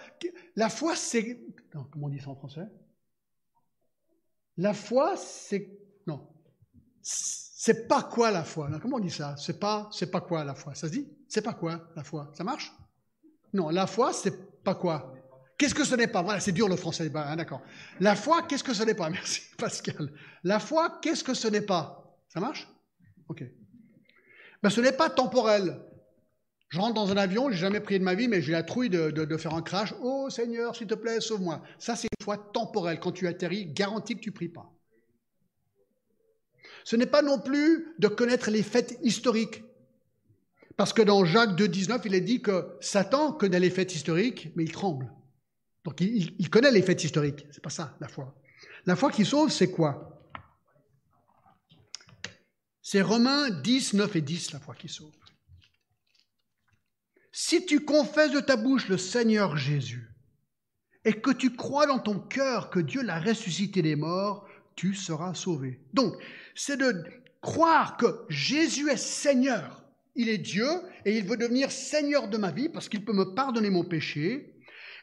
[0.57, 1.39] la foi C'est.
[1.71, 2.67] comment on dit ça en français?
[4.57, 5.71] La foi, c'est.
[6.07, 6.29] Non.
[7.03, 8.71] C'est pas quoi la foi?
[8.81, 9.35] Comment on dit ça?
[9.37, 10.75] C'est pas, pas quoi la foi?
[10.75, 11.09] Ça se dit?
[11.29, 12.31] C'est pas quoi la foi?
[12.35, 12.73] Ça marche?
[13.53, 15.13] Non, la foi, c'est pas quoi
[15.59, 16.23] Qu'est-ce que ce n'est pas?
[16.23, 17.09] Voilà, c'est dur le français.
[17.09, 17.63] Bah, d'accord.
[18.01, 19.09] La foi, qu'est-ce que ce n'est pas?
[19.11, 20.13] Merci, Pascal.
[20.43, 22.19] La foi, qu'est-ce que ce n'est pas?
[22.29, 22.69] Ça marche?
[23.29, 23.45] Ok.
[24.63, 25.81] Ben, ce n'est pas temporel.
[26.69, 28.89] Je rentre dans un avion, j'ai jamais prié de ma vie, mais j'ai la trouille
[28.89, 29.95] de, faire un crash.
[30.03, 31.63] Oh Seigneur, s'il te plaît, sauve-moi.
[31.79, 32.99] Ça, c'est une foi temporelle.
[32.99, 34.73] Quand tu atterris, garantie que tu pries pas.
[36.85, 39.63] Ce n'est pas non plus de connaître les fêtes historiques.
[40.77, 44.65] Parce que dans Jacques 2,19, il est dit que Satan connaît les fêtes historiques, mais
[44.65, 45.13] il tremble.
[45.85, 47.47] Donc il, connaît les fêtes historiques.
[47.51, 48.35] C'est pas ça, la foi.
[48.87, 50.21] La foi qui sauve, c'est quoi?
[52.81, 55.13] C'est Romains 10, 9 et 10, la foi qui sauve.
[57.33, 60.11] Si tu confesses de ta bouche le Seigneur Jésus
[61.05, 65.35] et que tu crois dans ton cœur que Dieu l'a ressuscité des morts, tu seras
[65.35, 65.81] sauvé.
[65.95, 66.15] Donc,
[66.55, 67.05] c'est de
[67.41, 69.82] croire que Jésus est Seigneur.
[70.15, 70.69] Il est Dieu
[71.05, 74.55] et il veut devenir Seigneur de ma vie parce qu'il peut me pardonner mon péché.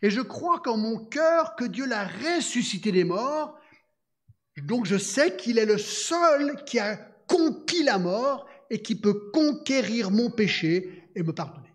[0.01, 3.59] Et je crois qu'en mon cœur que Dieu l'a ressuscité des morts.
[4.63, 6.95] Donc je sais qu'il est le seul qui a
[7.27, 11.73] conquis la mort et qui peut conquérir mon péché et me pardonner.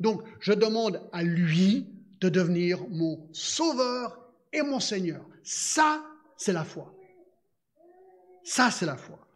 [0.00, 1.86] Donc, je demande à lui
[2.20, 4.18] de devenir mon sauveur
[4.52, 5.24] et mon Seigneur.
[5.42, 6.04] Ça,
[6.36, 6.94] c'est la foi.
[8.44, 9.27] Ça, c'est la foi.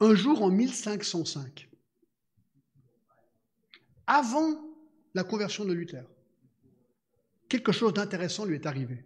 [0.00, 1.68] Un jour en 1505,
[4.06, 4.60] avant
[5.14, 6.04] la conversion de Luther,
[7.48, 9.04] quelque chose d'intéressant lui est arrivé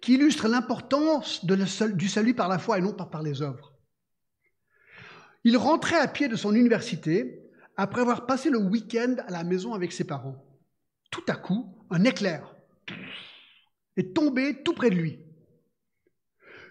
[0.00, 3.72] qui illustre l'importance du salut par la foi et non pas par les œuvres.
[5.44, 7.40] Il rentrait à pied de son université
[7.76, 10.44] après avoir passé le week-end à la maison avec ses parents.
[11.10, 12.54] Tout à coup, un éclair
[13.96, 15.18] est tombé tout près de lui.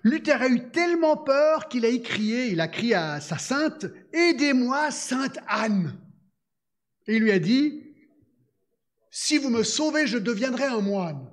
[0.04, 4.90] Luther a eu tellement peur qu'il a écrié, il a crié à sa sainte, Aidez-moi,
[4.92, 5.96] sainte Anne.
[7.08, 7.84] Et il lui a dit,
[9.12, 11.30] Si vous me sauvez, je deviendrai un moine.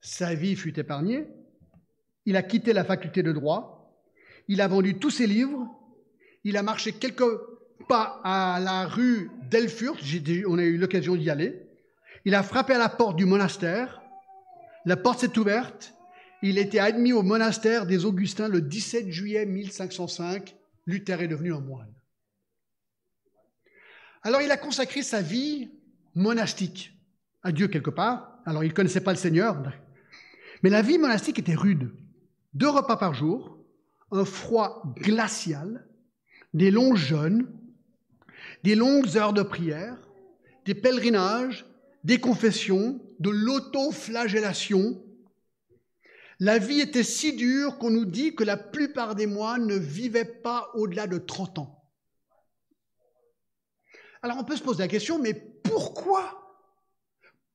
[0.00, 1.26] Sa vie fut épargnée.
[2.24, 4.02] Il a quitté la faculté de droit.
[4.48, 5.68] Il a vendu tous ses livres.
[6.44, 7.24] Il a marché quelques
[7.88, 9.98] pas à la rue d'Elfurt.
[10.46, 11.62] On a eu l'occasion d'y aller.
[12.24, 14.02] Il a frappé à la porte du monastère.
[14.88, 15.92] La porte s'est ouverte.
[16.40, 20.56] Il était admis au monastère des Augustins le 17 juillet 1505.
[20.86, 21.92] Luther est devenu un moine.
[24.22, 25.70] Alors il a consacré sa vie
[26.14, 26.98] monastique
[27.42, 28.38] à Dieu quelque part.
[28.46, 29.62] Alors il ne connaissait pas le Seigneur,
[30.62, 31.92] mais la vie monastique était rude.
[32.54, 33.62] Deux repas par jour,
[34.10, 35.86] un froid glacial,
[36.54, 37.46] des longs jeûnes,
[38.64, 39.98] des longues heures de prière,
[40.64, 41.66] des pèlerinages,
[42.08, 45.04] des confessions, de l'autoflagellation.
[46.40, 50.24] La vie était si dure qu'on nous dit que la plupart des moines ne vivaient
[50.24, 51.84] pas au-delà de 30 ans.
[54.22, 56.56] Alors on peut se poser la question, mais pourquoi?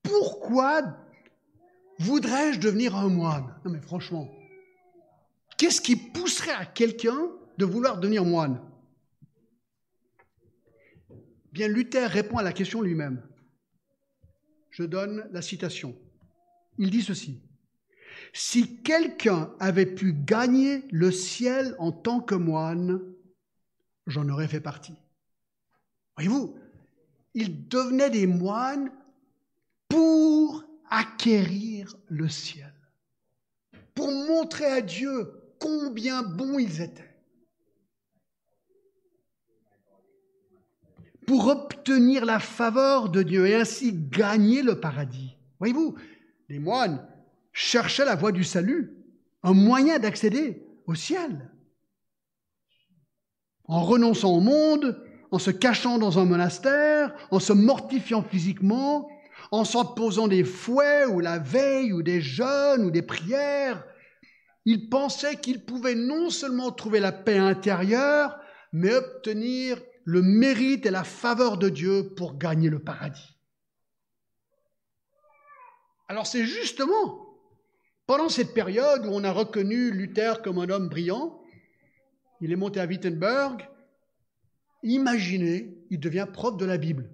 [0.04, 1.00] Pourquoi
[1.98, 3.60] Voudrais-je devenir un moine?
[3.66, 4.30] Non mais franchement,
[5.58, 8.62] qu'est-ce qui pousserait à quelqu'un de vouloir devenir moine?
[11.52, 13.33] Bien, Luther répond à la question lui-même.
[14.74, 15.96] Je donne la citation.
[16.80, 17.40] Il dit ceci.
[18.34, 23.00] Si quelqu'un avait pu gagner le ciel en tant que moine,
[24.08, 24.96] j'en aurais fait partie.
[26.18, 26.58] Voyez-vous,
[27.36, 28.92] ils devenaient des moines
[29.90, 32.74] pour acquérir le ciel,
[33.94, 37.13] pour montrer à Dieu combien bons ils étaient,
[41.26, 45.36] pour obtenir la faveur de Dieu et ainsi gagner le paradis.
[45.60, 45.96] Voyez-vous,
[46.50, 47.06] les moines
[47.52, 48.94] cherchaient la voie du salut,
[49.44, 51.52] un moyen d'accéder au ciel.
[53.66, 55.02] En renonçant au monde,
[55.32, 59.10] en se cachant dans un monastère, en se mortifiant physiquement,
[59.52, 63.84] en s'en posant des fouets ou la veille ou des jeûnes ou des prières,
[64.66, 68.38] il pensait qu'il pouvait non seulement trouver la paix intérieure,
[68.72, 73.38] mais obtenir le mérite et la faveur de Dieu pour gagner le paradis.
[76.08, 77.24] Alors c'est justement
[78.06, 81.42] pendant cette période où on a reconnu Luther comme un homme brillant,
[82.42, 83.70] il est monté à Wittenberg,
[84.84, 87.10] imaginez, il devient prof de la Bible.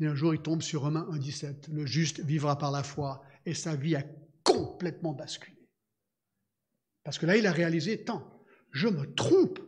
[0.00, 1.70] Et un jour, il tombe sur Romains 1,17.
[1.70, 3.22] Le juste vivra par la foi.
[3.44, 4.04] Et sa vie a
[4.42, 5.68] complètement basculé.
[7.04, 8.39] Parce que là, il a réalisé, tant,
[8.72, 9.58] je me trompe.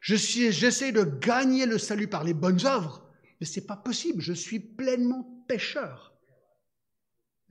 [0.00, 3.08] J'essaie de gagner le salut par les bonnes œuvres,
[3.40, 4.20] mais ce n'est pas possible.
[4.20, 6.14] Je suis pleinement pécheur.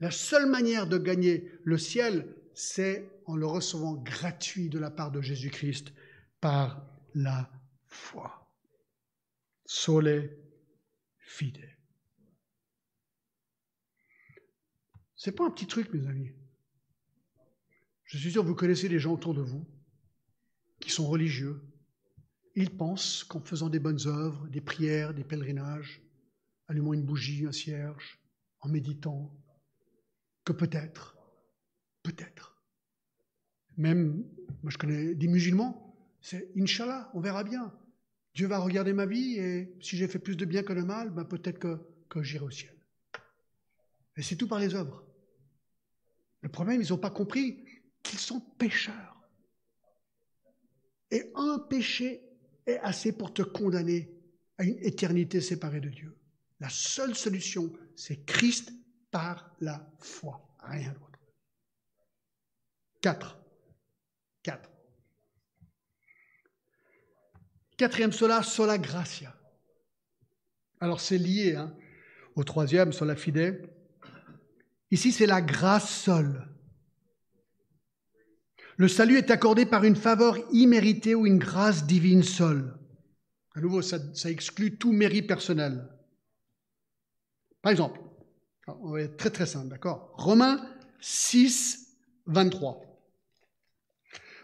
[0.00, 5.10] La seule manière de gagner le ciel, c'est en le recevant gratuit de la part
[5.10, 5.92] de Jésus-Christ
[6.40, 7.50] par la
[7.86, 8.48] foi.
[9.66, 10.30] Sole
[11.18, 11.68] fide.
[15.16, 16.32] C'est pas un petit truc, mes amis.
[18.04, 19.66] Je suis sûr que vous connaissez des gens autour de vous
[20.84, 21.62] qui sont religieux.
[22.54, 26.02] Ils pensent qu'en faisant des bonnes œuvres, des prières, des pèlerinages,
[26.68, 28.20] allumant une bougie, un cierge,
[28.60, 29.34] en méditant,
[30.44, 31.16] que peut-être,
[32.02, 32.62] peut-être,
[33.78, 34.24] même,
[34.62, 37.74] moi je connais des musulmans, c'est Inch'Allah, on verra bien.
[38.34, 41.10] Dieu va regarder ma vie et si j'ai fait plus de bien que de mal,
[41.10, 41.80] ben peut-être que,
[42.10, 42.74] que j'irai au ciel.
[44.16, 45.02] Et c'est tout par les œuvres.
[46.42, 47.64] Le problème, ils n'ont pas compris
[48.02, 49.13] qu'ils sont pécheurs.
[51.14, 52.28] Et un péché
[52.66, 54.12] est assez pour te condamner
[54.58, 56.18] à une éternité séparée de Dieu.
[56.58, 58.72] La seule solution, c'est Christ
[59.12, 61.20] par la foi, rien d'autre.
[63.00, 63.38] Quatre.
[64.42, 64.68] Quatre.
[67.76, 69.36] Quatrième sola, sola gratia.
[70.80, 71.76] Alors c'est lié hein,
[72.34, 73.70] au troisième, sola fide.
[74.90, 76.53] Ici, c'est la grâce seule.
[78.76, 82.76] Le salut est accordé par une faveur imméritée ou une grâce divine seule.
[83.54, 85.88] À nouveau, ça, exclut tout mérite personnel.
[87.62, 88.00] Par exemple,
[88.66, 90.12] on va être très très simple, d'accord?
[90.14, 90.60] Romains
[91.00, 92.80] 6, 23.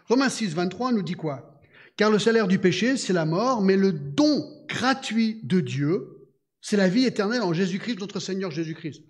[0.07, 1.59] Romains 6, 23 nous dit quoi?
[1.97, 6.29] Car le salaire du péché, c'est la mort, mais le don gratuit de Dieu,
[6.61, 9.03] c'est la vie éternelle en Jésus-Christ, notre Seigneur Jésus-Christ.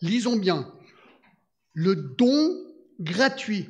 [0.00, 0.72] Lisons bien.
[1.72, 2.56] Le don
[3.00, 3.68] gratuit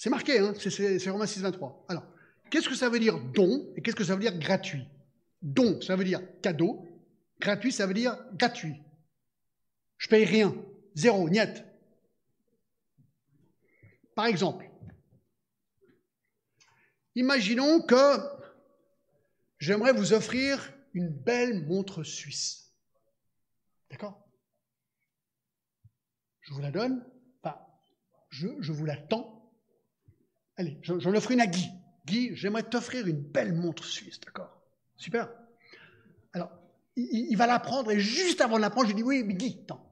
[0.00, 1.84] c'est marqué, hein c'est Romains 6, 23.
[1.90, 2.06] Alors,
[2.48, 4.88] qu'est-ce que ça veut dire don et qu'est-ce que ça veut dire gratuit?
[5.42, 6.88] Don, ça veut dire cadeau.
[7.38, 8.82] Gratuit, ça veut dire gratuit.
[9.98, 10.56] Je paye rien.
[10.94, 11.66] Zéro, niet.
[14.14, 14.70] Par exemple,
[17.14, 18.16] imaginons que
[19.58, 22.72] j'aimerais vous offrir une belle montre suisse.
[23.90, 24.26] D'accord?
[26.40, 27.04] Je vous la donne,
[27.42, 27.58] enfin,
[28.30, 29.39] je, je vous la tends
[30.60, 31.70] Allez, j'en offre une à Guy.
[32.04, 34.60] Guy, j'aimerais t'offrir une belle montre suisse, d'accord?
[34.94, 35.30] Super.
[36.34, 36.50] Alors,
[36.96, 39.32] il, va la prendre et juste avant de la prendre, je lui dis oui, mais
[39.32, 39.90] Guy, attends.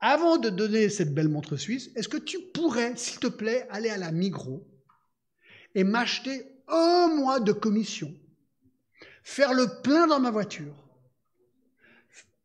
[0.00, 3.90] Avant de donner cette belle montre suisse, est-ce que tu pourrais, s'il te plaît, aller
[3.90, 4.66] à la Migros
[5.74, 8.10] et m'acheter un mois de commission,
[9.22, 10.88] faire le plein dans ma voiture,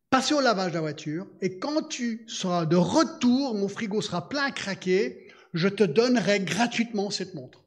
[0.09, 4.27] passer au lavage de la voiture, et quand tu seras de retour, mon frigo sera
[4.27, 5.22] plein à craquer,
[5.53, 7.63] je te donnerai gratuitement cette montre.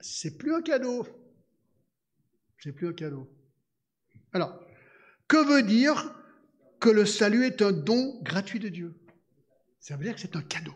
[0.00, 1.06] C'est plus un cadeau.
[2.58, 3.28] C'est plus un cadeau.
[4.32, 4.60] Alors,
[5.28, 6.14] que veut dire
[6.80, 8.94] que le salut est un don gratuit de Dieu?
[9.80, 10.74] Ça veut dire que c'est un cadeau.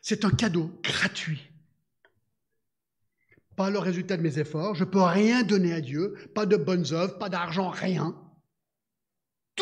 [0.00, 1.48] C'est un cadeau gratuit.
[3.56, 6.56] Pas le résultat de mes efforts, je ne peux rien donner à Dieu, pas de
[6.56, 8.16] bonnes œuvres, pas d'argent, rien.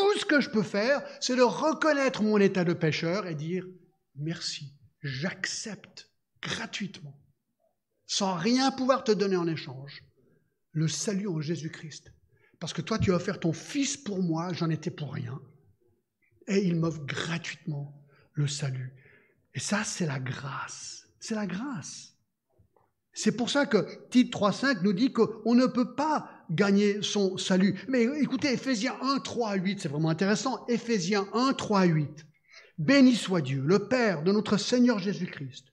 [0.01, 3.67] Tout ce que je peux faire, c'est de reconnaître mon état de pécheur et dire
[4.15, 4.73] merci,
[5.03, 7.21] j'accepte gratuitement,
[8.07, 10.03] sans rien pouvoir te donner en échange,
[10.73, 12.15] le salut en Jésus-Christ.
[12.59, 15.39] Parce que toi, tu as offert ton Fils pour moi, j'en étais pour rien.
[16.49, 18.95] Et il m'offre gratuitement le salut.
[19.55, 21.09] Et ça, c'est la grâce.
[21.19, 22.17] C'est la grâce.
[23.13, 27.79] C'est pour ça que Tite 3.5 nous dit qu'on ne peut pas gagner son salut.
[27.89, 30.65] Mais écoutez, Ephésiens 1, 3 à 8, c'est vraiment intéressant.
[30.69, 32.27] Ephésiens 1, 3 à 8.
[32.79, 35.67] Béni soit Dieu, le Père de notre Seigneur Jésus-Christ,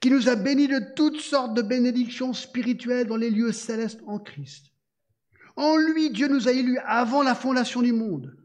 [0.00, 4.18] qui nous a bénis de toutes sortes de bénédictions spirituelles dans les lieux célestes en
[4.18, 4.66] Christ.
[5.56, 8.36] En lui, Dieu nous a élus avant la fondation du monde,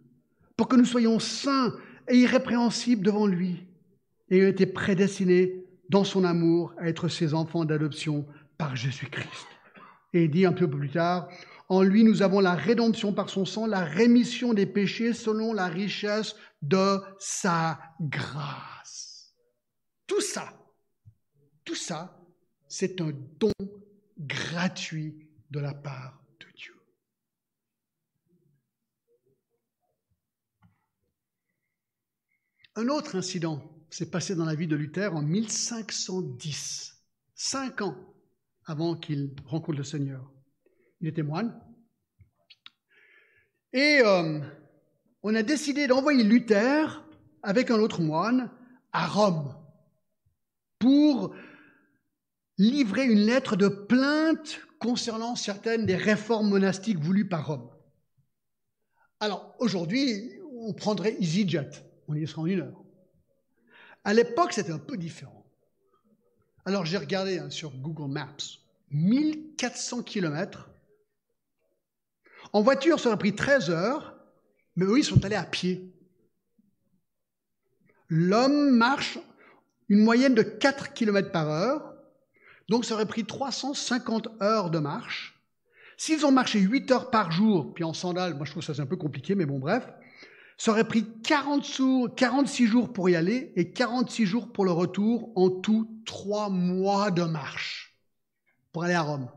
[0.56, 1.74] pour que nous soyons saints
[2.08, 3.68] et irrépréhensibles devant lui,
[4.30, 8.26] et ayant été prédestinés dans son amour à être ses enfants d'adoption
[8.58, 9.51] par Jésus-Christ.
[10.14, 11.30] Et il dit un peu plus tard,
[11.70, 15.68] en lui nous avons la rédemption par son sang, la rémission des péchés selon la
[15.68, 19.36] richesse de sa grâce.
[20.06, 20.54] Tout ça,
[21.64, 22.20] tout ça,
[22.68, 23.52] c'est un don
[24.18, 26.76] gratuit de la part de Dieu.
[32.76, 37.02] Un autre incident s'est passé dans la vie de Luther en 1510,
[37.34, 38.11] cinq ans
[38.66, 40.32] avant qu'il rencontre le Seigneur.
[41.00, 41.60] Il était moine.
[43.74, 44.40] Et euh,
[45.24, 47.04] on a décidé d'envoyer Luther
[47.44, 48.52] avec un autre moine
[48.92, 49.56] à Rome
[50.80, 51.34] pour
[52.58, 57.70] livré une lettre de plainte concernant certaines des réformes monastiques voulues par Rome.
[59.20, 61.70] Alors aujourd'hui, on prendrait EasyJet,
[62.08, 62.84] on y sera en une heure.
[64.04, 65.41] À l'époque, c'était un peu différent.
[66.66, 68.38] Alors j'ai regardé hein, sur Google Maps,
[68.92, 70.70] 1400 km.
[72.54, 74.16] En voiture, ça aurait pris 13 heures,
[74.76, 75.94] mais eux, ils sont allés à pied.
[78.10, 79.18] L'homme marche
[79.90, 81.94] une moyenne de 4 km par heure,
[82.70, 85.42] donc ça aurait pris 350 heures de marche.
[85.98, 88.82] S'ils ont marché 8 heures par jour, puis en sandales, moi je trouve ça c'est
[88.82, 89.88] un peu compliqué, mais bon bref,
[90.62, 95.32] ça aurait pris 40 46 jours pour y aller et 46 jours pour le retour,
[95.36, 97.98] en tout 3 mois de marche
[98.72, 99.28] pour aller à Rome.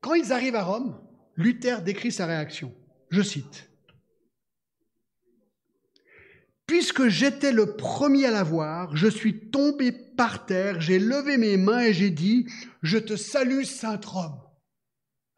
[0.00, 1.00] Quand ils arrivent à Rome,
[1.36, 2.74] Luther décrit sa réaction.
[3.10, 3.70] Je cite.
[6.66, 11.56] Puisque j'étais le premier à la voir, je suis tombé par terre, j'ai levé mes
[11.56, 12.50] mains et j'ai dit,
[12.82, 14.41] je te salue, Saint Rome.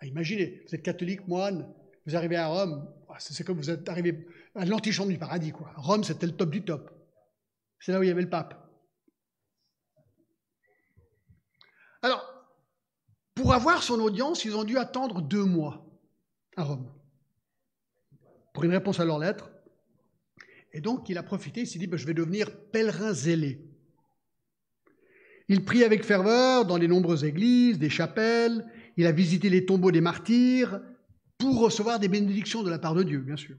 [0.03, 1.73] Imaginez, vous êtes catholique, moine,
[2.07, 5.53] vous arrivez à Rome, ah, c'est comme vous êtes arrivé à l'antichambre du paradis.
[5.53, 5.73] Quoi.
[5.77, 6.91] Rome, c'était le top du top.
[7.79, 8.61] C'est là où il y avait le pape.
[12.03, 12.29] Alors,
[13.35, 15.87] pour avoir son audience, ils ont dû attendre deux mois
[16.57, 16.93] à Rome
[18.53, 19.51] pour une réponse à leur lettre.
[20.73, 23.65] Et donc, il a profité, il s'est dit, ben, je vais devenir pèlerin zélé.
[25.49, 28.65] Il prie avec ferveur dans les nombreuses églises, des chapelles,
[28.97, 30.81] il a visité les tombeaux des martyrs
[31.39, 33.57] pour recevoir des bénédictions de la part de Dieu, bien sûr.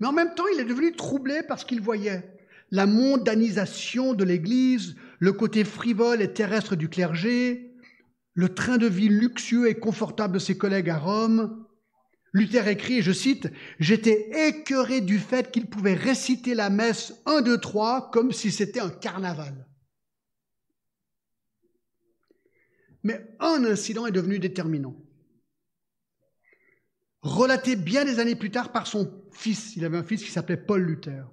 [0.00, 2.36] Mais en même temps, il est devenu troublé parce qu'il voyait
[2.70, 7.72] la mondanisation de l'Église, le côté frivole et terrestre du clergé,
[8.32, 11.64] le train de vie luxueux et confortable de ses collègues à Rome,
[12.32, 17.58] Luther écrit, je cite, J'étais écœuré du fait qu'il pouvait réciter la messe 1, 2,
[17.58, 19.68] 3 comme si c'était un carnaval.
[23.04, 24.96] Mais un incident est devenu déterminant.
[27.22, 30.56] Relaté bien des années plus tard par son fils, il avait un fils qui s'appelait
[30.56, 31.26] Paul Luther.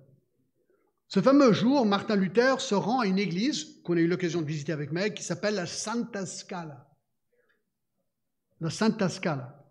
[1.07, 4.45] Ce fameux jour, Martin Luther se rend à une église qu'on a eu l'occasion de
[4.45, 6.87] visiter avec Meg qui s'appelle la Santa Scala.
[8.61, 9.65] La Santa Scala.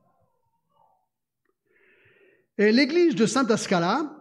[2.59, 4.15] Et l'église de Santa Scala,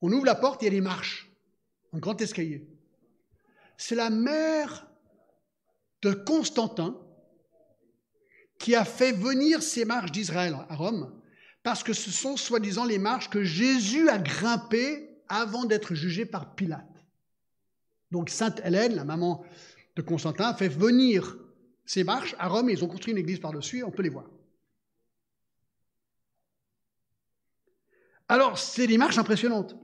[0.00, 1.30] on ouvre la porte, il y a des marches,
[1.92, 2.68] un grand escalier.
[3.76, 4.88] C'est la mère
[6.12, 6.98] Constantin
[8.58, 11.12] qui a fait venir ces marches d'Israël à Rome,
[11.62, 16.54] parce que ce sont soi-disant les marches que Jésus a grimpées avant d'être jugé par
[16.54, 16.86] Pilate.
[18.10, 19.44] Donc Sainte Hélène, la maman
[19.96, 21.36] de Constantin, a fait venir
[21.84, 24.26] ces marches à Rome et ils ont construit une église par-dessus, on peut les voir.
[28.28, 29.76] Alors, c'est des marches impressionnantes.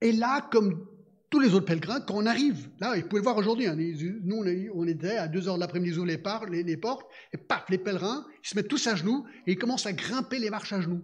[0.00, 0.86] Et là, comme
[1.30, 4.44] tous les autres pèlerins, quand on arrive, là, vous pouvez le voir aujourd'hui, hein, nous,
[4.74, 8.26] on était à 2 heures de l'après-midi, ils ouvrent les, portes, et paf, les pèlerins,
[8.44, 11.02] ils se mettent tous à genoux, et ils commencent à grimper les marches à genoux.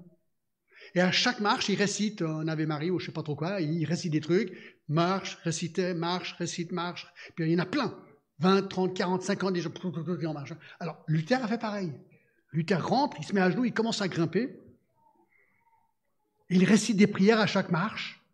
[0.94, 3.60] Et à chaque marche, ils récitent un Ave Marie ou je sais pas trop quoi,
[3.60, 4.52] ils récitent des trucs,
[4.88, 7.06] marche, réciter, marche, récite, marche.
[7.34, 7.96] Puis il y en a plein.
[8.38, 9.70] 20, 30, 40, 50, des gens
[10.26, 10.52] en marche.
[10.78, 11.92] Alors, Luther a fait pareil.
[12.52, 14.58] Luther rentre, il se met à genoux, il commence à grimper.
[16.50, 18.25] Il récite des prières à chaque marche.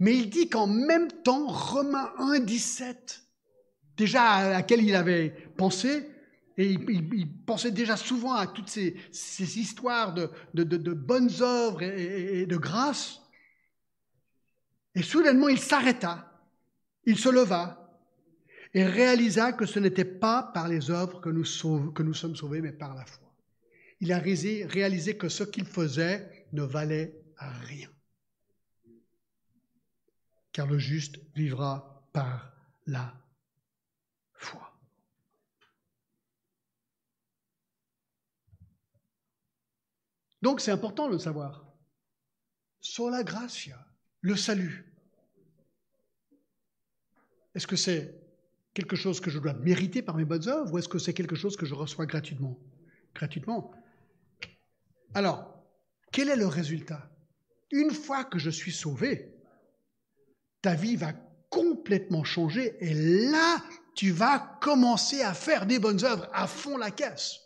[0.00, 3.22] Mais il dit qu'en même temps, Romains 1, 17,
[3.96, 6.08] déjà à laquelle il avait pensé,
[6.56, 8.96] et il, pensait déjà souvent à toutes ces,
[9.58, 13.20] histoires de, bonnes œuvres et, de grâce.
[14.94, 16.40] Et soudainement, il s'arrêta,
[17.06, 17.84] il se leva
[18.72, 21.44] et réalisa que ce n'était pas par les œuvres que nous,
[21.92, 23.32] que nous sommes sauvés, mais par la foi.
[24.00, 27.88] Il a réalisé que ce qu'il faisait ne valait rien.
[30.54, 32.54] Car le juste vivra par
[32.86, 33.12] la
[34.34, 34.72] foi.
[40.42, 41.66] Donc c'est important de le savoir.
[42.80, 43.84] Sola gratia,
[44.20, 44.94] le salut.
[47.56, 48.14] Est-ce que c'est
[48.74, 51.34] quelque chose que je dois mériter par mes bonnes œuvres ou est-ce que c'est quelque
[51.34, 52.60] chose que je reçois gratuitement?
[53.12, 53.72] Gratuitement.
[55.14, 55.66] Alors,
[56.12, 57.10] quel est le résultat?
[57.72, 59.33] Une fois que je suis sauvé,
[60.64, 61.12] ta vie va
[61.50, 63.62] complètement changer et là,
[63.94, 67.36] tu vas commencer à faire des bonnes œuvres à fond la caisse.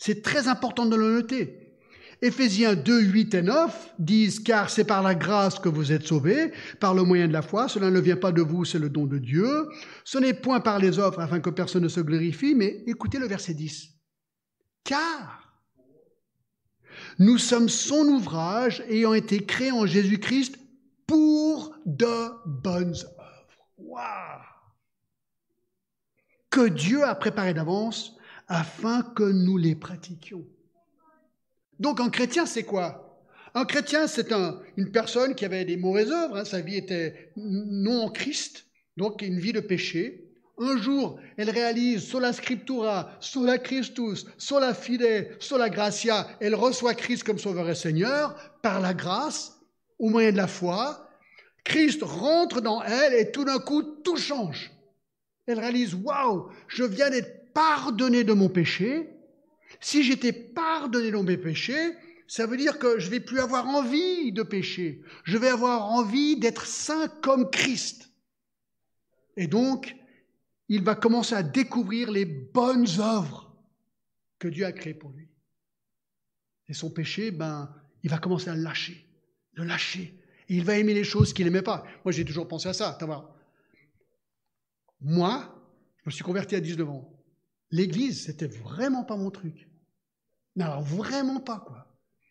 [0.00, 1.76] C'est très important de le noter.
[2.20, 6.52] Éphésiens 2, 8 et 9 disent Car c'est par la grâce que vous êtes sauvés,
[6.80, 9.06] par le moyen de la foi, cela ne vient pas de vous, c'est le don
[9.06, 9.68] de Dieu.
[10.02, 13.28] Ce n'est point par les offres afin que personne ne se glorifie, mais écoutez le
[13.28, 13.88] verset 10.
[14.82, 15.46] Car
[17.20, 20.59] nous sommes son ouvrage ayant été créés en Jésus-Christ
[21.86, 23.46] de bonnes œuvres.
[23.78, 24.40] Waouh
[26.50, 28.16] Que Dieu a préparé d'avance
[28.48, 30.44] afin que nous les pratiquions.
[31.78, 33.10] Donc un chrétien, c'est quoi?
[33.54, 36.44] Un chrétien, c'est un, une personne qui avait des mauvaises œuvres, hein.
[36.44, 38.66] sa vie était non en Christ,
[38.96, 40.26] donc une vie de péché.
[40.58, 46.28] Un jour, elle réalise sola scriptura, sola Christus, sola fide, sola gratia.
[46.38, 49.58] Elle reçoit Christ comme sauveur et Seigneur par la grâce,
[49.98, 51.09] au moyen de la foi.
[51.64, 54.70] Christ rentre dans elle et tout d'un coup, tout change.
[55.46, 59.10] Elle réalise, waouh, je viens d'être pardonné de mon péché.
[59.80, 61.96] Si j'étais pardonné de mes péchés,
[62.26, 65.02] ça veut dire que je vais plus avoir envie de pécher.
[65.24, 68.10] Je vais avoir envie d'être saint comme Christ.
[69.36, 69.96] Et donc,
[70.68, 73.56] il va commencer à découvrir les bonnes œuvres
[74.38, 75.28] que Dieu a créées pour lui.
[76.68, 79.04] Et son péché, ben, il va commencer à le lâcher,
[79.54, 80.19] le lâcher.
[80.50, 81.84] Il va aimer les choses qu'il n'aimait pas.
[82.04, 82.98] Moi, j'ai toujours pensé à ça.
[85.00, 85.54] Moi,
[85.98, 87.10] je me suis converti à 19 ans.
[87.70, 89.70] L'église, c'était vraiment pas mon truc.
[90.58, 91.86] Alors, vraiment pas, quoi.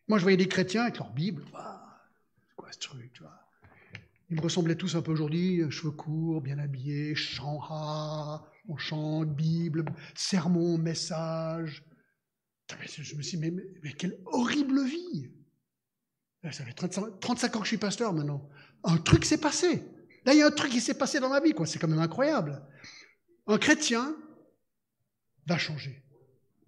[0.08, 1.46] Moi, je voyais des chrétiens avec leur Bible.
[1.48, 3.40] c'est quoi ce truc, tu vois
[4.30, 9.36] ils me ressemblaient tous un peu aujourd'hui, cheveux courts, bien habillés, chant, ah, on chante,
[9.36, 11.84] Bible, sermon, message.
[12.70, 13.52] Je me suis dit,
[13.82, 15.32] mais, quelle horrible vie
[16.44, 18.50] Ça fait 35, 35, ans que je suis pasteur maintenant.
[18.84, 19.84] Un truc s'est passé.
[20.26, 21.66] Là, il y a un truc qui s'est passé dans ma vie, quoi.
[21.66, 22.62] C'est quand même incroyable.
[23.48, 24.16] Un chrétien
[25.48, 26.04] va changer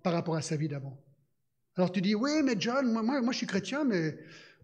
[0.03, 0.99] par rapport à sa vie d'avant.
[1.75, 4.17] Alors tu dis, oui, mais John, moi, moi, moi je suis chrétien, mais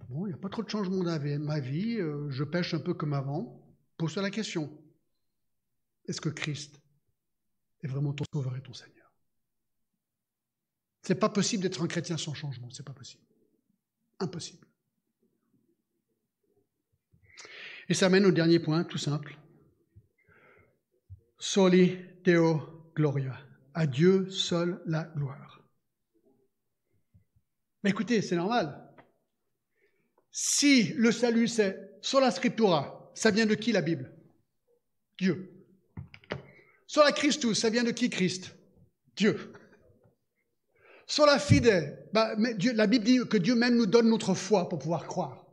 [0.10, 2.80] Bon, il n'y a pas trop de changement dans ma vie, euh, je pêche un
[2.80, 3.62] peu comme avant.
[3.98, 4.72] Pose-toi la question.
[6.08, 6.80] Est-ce que Christ
[7.82, 9.12] est vraiment ton sauveur et ton Seigneur?
[11.02, 13.24] C'est pas possible d'être un chrétien sans changement, c'est pas possible.
[14.20, 14.67] Impossible.
[17.90, 19.38] Et ça mène au dernier point, tout simple.
[21.40, 23.38] Soli Deo Gloria.
[23.74, 25.62] À Dieu seul la gloire.
[27.84, 28.92] Mais écoutez, c'est normal.
[30.32, 34.14] Si le salut c'est sola scriptura, ça vient de qui la Bible?
[35.18, 35.54] Dieu.
[36.86, 38.56] Sola Christus, ça vient de qui Christ?
[39.16, 39.54] Dieu.
[41.06, 45.06] Sola fide, bah, la Bible dit que Dieu même nous donne notre foi pour pouvoir
[45.06, 45.46] croire.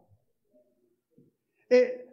[1.71, 2.04] Et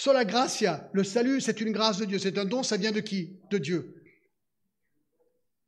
[0.00, 3.00] sola gratia, le salut c'est une grâce de Dieu, c'est un don, ça vient de
[3.00, 3.38] qui?
[3.50, 4.02] De Dieu.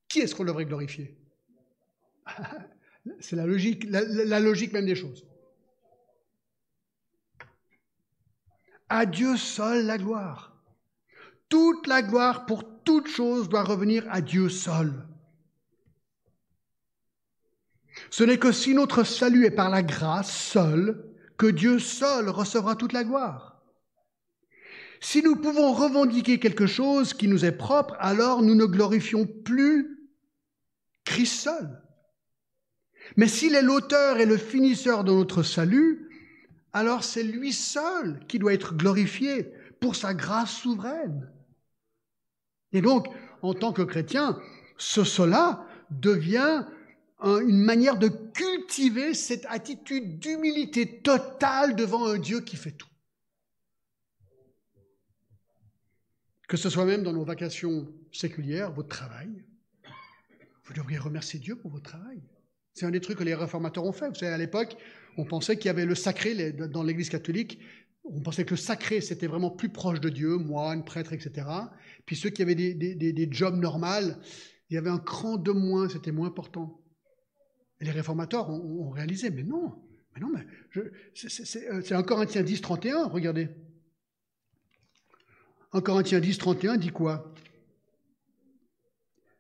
[0.08, 1.16] Qui est-ce qu'on devrait glorifier?
[3.18, 5.26] C'est la logique, la logique même des choses.
[8.88, 10.54] À Dieu seul la gloire.
[11.48, 15.04] Toute la gloire pour toute chose doit revenir à Dieu seul.
[18.10, 22.76] Ce n'est que si notre salut est par la grâce seule que Dieu seul recevra
[22.76, 23.51] toute la gloire.
[25.02, 30.08] Si nous pouvons revendiquer quelque chose qui nous est propre, alors nous ne glorifions plus
[31.04, 31.82] Christ seul.
[33.16, 36.08] Mais s'il est l'auteur et le finisseur de notre salut,
[36.72, 41.28] alors c'est lui seul qui doit être glorifié pour sa grâce souveraine.
[42.72, 43.08] Et donc,
[43.42, 44.40] en tant que chrétien,
[44.78, 46.64] ce cela devient
[47.24, 52.86] une manière de cultiver cette attitude d'humilité totale devant un Dieu qui fait tout.
[56.52, 59.42] Que ce soit même dans nos vacations séculières, votre travail,
[60.64, 62.20] vous devriez remercier Dieu pour votre travail.
[62.74, 64.08] C'est un des trucs que les réformateurs ont fait.
[64.08, 64.76] Vous savez, à l'époque,
[65.16, 67.58] on pensait qu'il y avait le sacré dans l'Église catholique.
[68.04, 71.46] On pensait que le sacré, c'était vraiment plus proche de Dieu, moine, prêtre, etc.
[72.04, 74.12] Puis ceux qui avaient des, jobs normaux,
[74.68, 76.82] il y avait un cran de moins, c'était moins important.
[77.80, 79.72] Et les réformateurs ont, réalisé, mais non,
[80.14, 80.44] mais non, mais
[81.14, 83.48] c'est 1 Corinthiens 10, 31, regardez.
[85.74, 87.32] 1 Corinthiens 10, 31 dit quoi?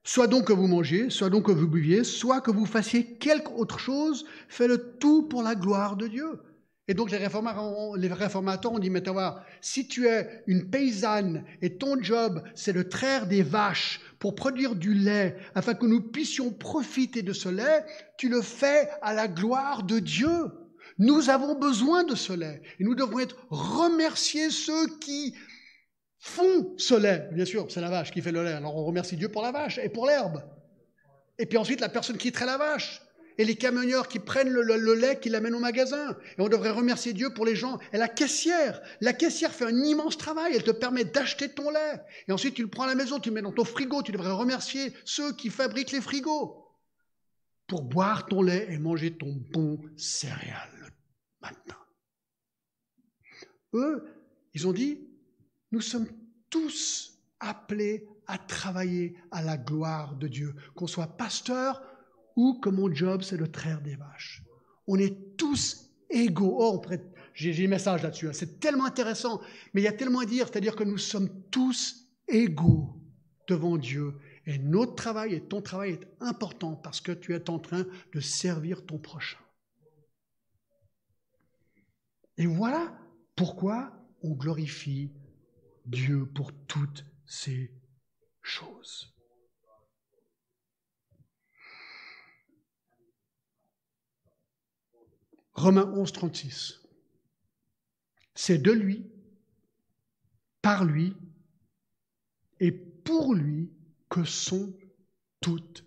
[0.02, 3.52] Soit donc que vous mangiez, soit donc que vous buviez, soit que vous fassiez quelque
[3.52, 6.40] autre chose, faites-le tout pour la gloire de Dieu.
[6.88, 11.44] Et donc les réformateurs, les réformateurs ont dit, mais voir, si tu es une paysanne
[11.60, 16.00] et ton job c'est de traire des vaches pour produire du lait afin que nous
[16.00, 17.84] puissions profiter de ce lait,
[18.16, 20.50] tu le fais à la gloire de Dieu.
[20.98, 25.34] Nous avons besoin de ce lait et nous devons être remercier ceux qui
[26.22, 27.28] font ce lait.
[27.32, 28.52] Bien sûr, c'est la vache qui fait le lait.
[28.52, 30.40] Alors on remercie Dieu pour la vache et pour l'herbe.
[31.38, 33.02] Et puis ensuite, la personne qui traite la vache.
[33.38, 36.16] Et les camionneurs qui prennent le, lait, qui l'amènent au magasin.
[36.38, 37.78] Et on devrait remercier Dieu pour les gens.
[37.92, 40.52] Et la caissière, la caissière fait un immense travail.
[40.54, 42.00] Elle te permet d'acheter ton lait.
[42.28, 44.02] Et ensuite, tu le prends à la maison, tu le mets dans ton frigo.
[44.02, 46.56] Tu devrais remercier ceux qui fabriquent les frigos
[47.66, 50.70] pour boire ton lait et manger ton bon céréal
[51.40, 51.78] matin.
[53.74, 54.04] Eux,
[54.54, 55.00] Ils ont dit,
[55.72, 56.06] nous sommes
[56.50, 61.82] tous appelés à travailler à la gloire de Dieu, qu'on soit pasteur
[62.36, 64.42] ou que mon job c'est de traire des vaches.
[64.86, 66.56] On est tous égaux.
[66.58, 66.82] Oh,
[67.34, 68.32] j'ai un message là-dessus, hein.
[68.32, 69.40] c'est tellement intéressant,
[69.72, 73.00] mais il y a tellement à dire, c'est-à-dire que nous sommes tous égaux
[73.48, 74.14] devant Dieu.
[74.46, 78.20] Et notre travail et ton travail est important parce que tu es en train de
[78.20, 79.38] servir ton prochain.
[82.36, 82.98] Et voilà
[83.36, 83.92] pourquoi
[84.22, 85.12] on glorifie
[85.84, 87.72] Dieu pour toutes ces
[88.42, 89.12] choses.
[95.54, 96.80] Romains 11, 36.
[98.34, 99.10] C'est de lui,
[100.62, 101.14] par lui
[102.58, 103.70] et pour lui
[104.08, 104.74] que sont
[105.40, 105.84] toutes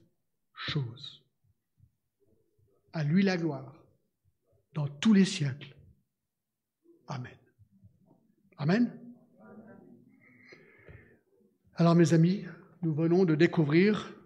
[0.54, 1.24] choses.
[2.94, 3.74] À lui la gloire
[4.74, 5.76] dans tous les siècles.
[7.08, 7.38] Amen.
[8.58, 9.05] Amen.
[11.78, 12.46] Alors mes amis,
[12.84, 14.18] nous venons de découvrir,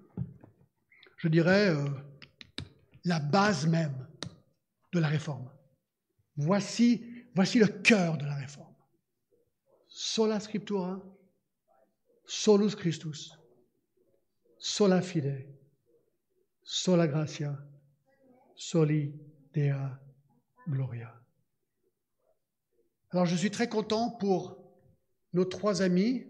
[1.17, 1.89] je dirais, euh,
[3.05, 4.07] la base même
[4.93, 5.49] de la réforme.
[6.37, 8.75] Voici, voici le cœur de la réforme.
[9.87, 11.01] Sola scriptura,
[12.23, 13.35] solus Christus,
[14.59, 15.47] sola fide,
[16.61, 17.57] sola gratia,
[18.55, 19.11] soli
[19.55, 19.99] Dea
[20.67, 21.19] gloria.
[23.09, 24.63] Alors je suis très content pour
[25.33, 26.27] nos trois amis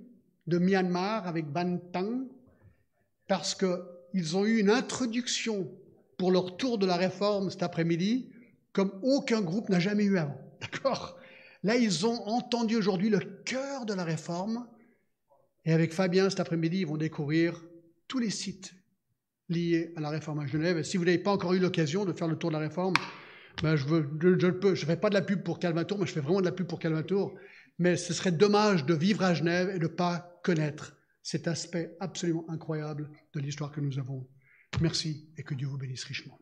[0.49, 2.27] de Myanmar avec Ban Tang
[3.27, 5.71] parce qu'ils ont eu une introduction
[6.17, 8.29] pour leur tour de la réforme cet après-midi
[8.73, 10.39] comme aucun groupe n'a jamais eu avant.
[10.61, 11.17] D'accord?
[11.63, 14.67] Là, ils ont entendu aujourd'hui le cœur de la réforme.
[15.65, 17.61] Et avec Fabien, cet après-midi, ils vont découvrir
[18.07, 18.73] tous les sites
[19.49, 20.77] liés à la réforme à Genève.
[20.77, 22.93] Et si vous n'avez pas encore eu l'occasion de faire le tour de la réforme,
[23.61, 26.39] ben je ne fais pas de la pub pour Calvin Tour, mais je fais vraiment
[26.39, 27.35] de la pub pour Calvin Tour.
[27.79, 31.95] Mais ce serait dommage de vivre à Genève et de ne pas connaître cet aspect
[31.99, 34.27] absolument incroyable de l'histoire que nous avons.
[34.81, 36.39] Merci et que Dieu vous bénisse richement.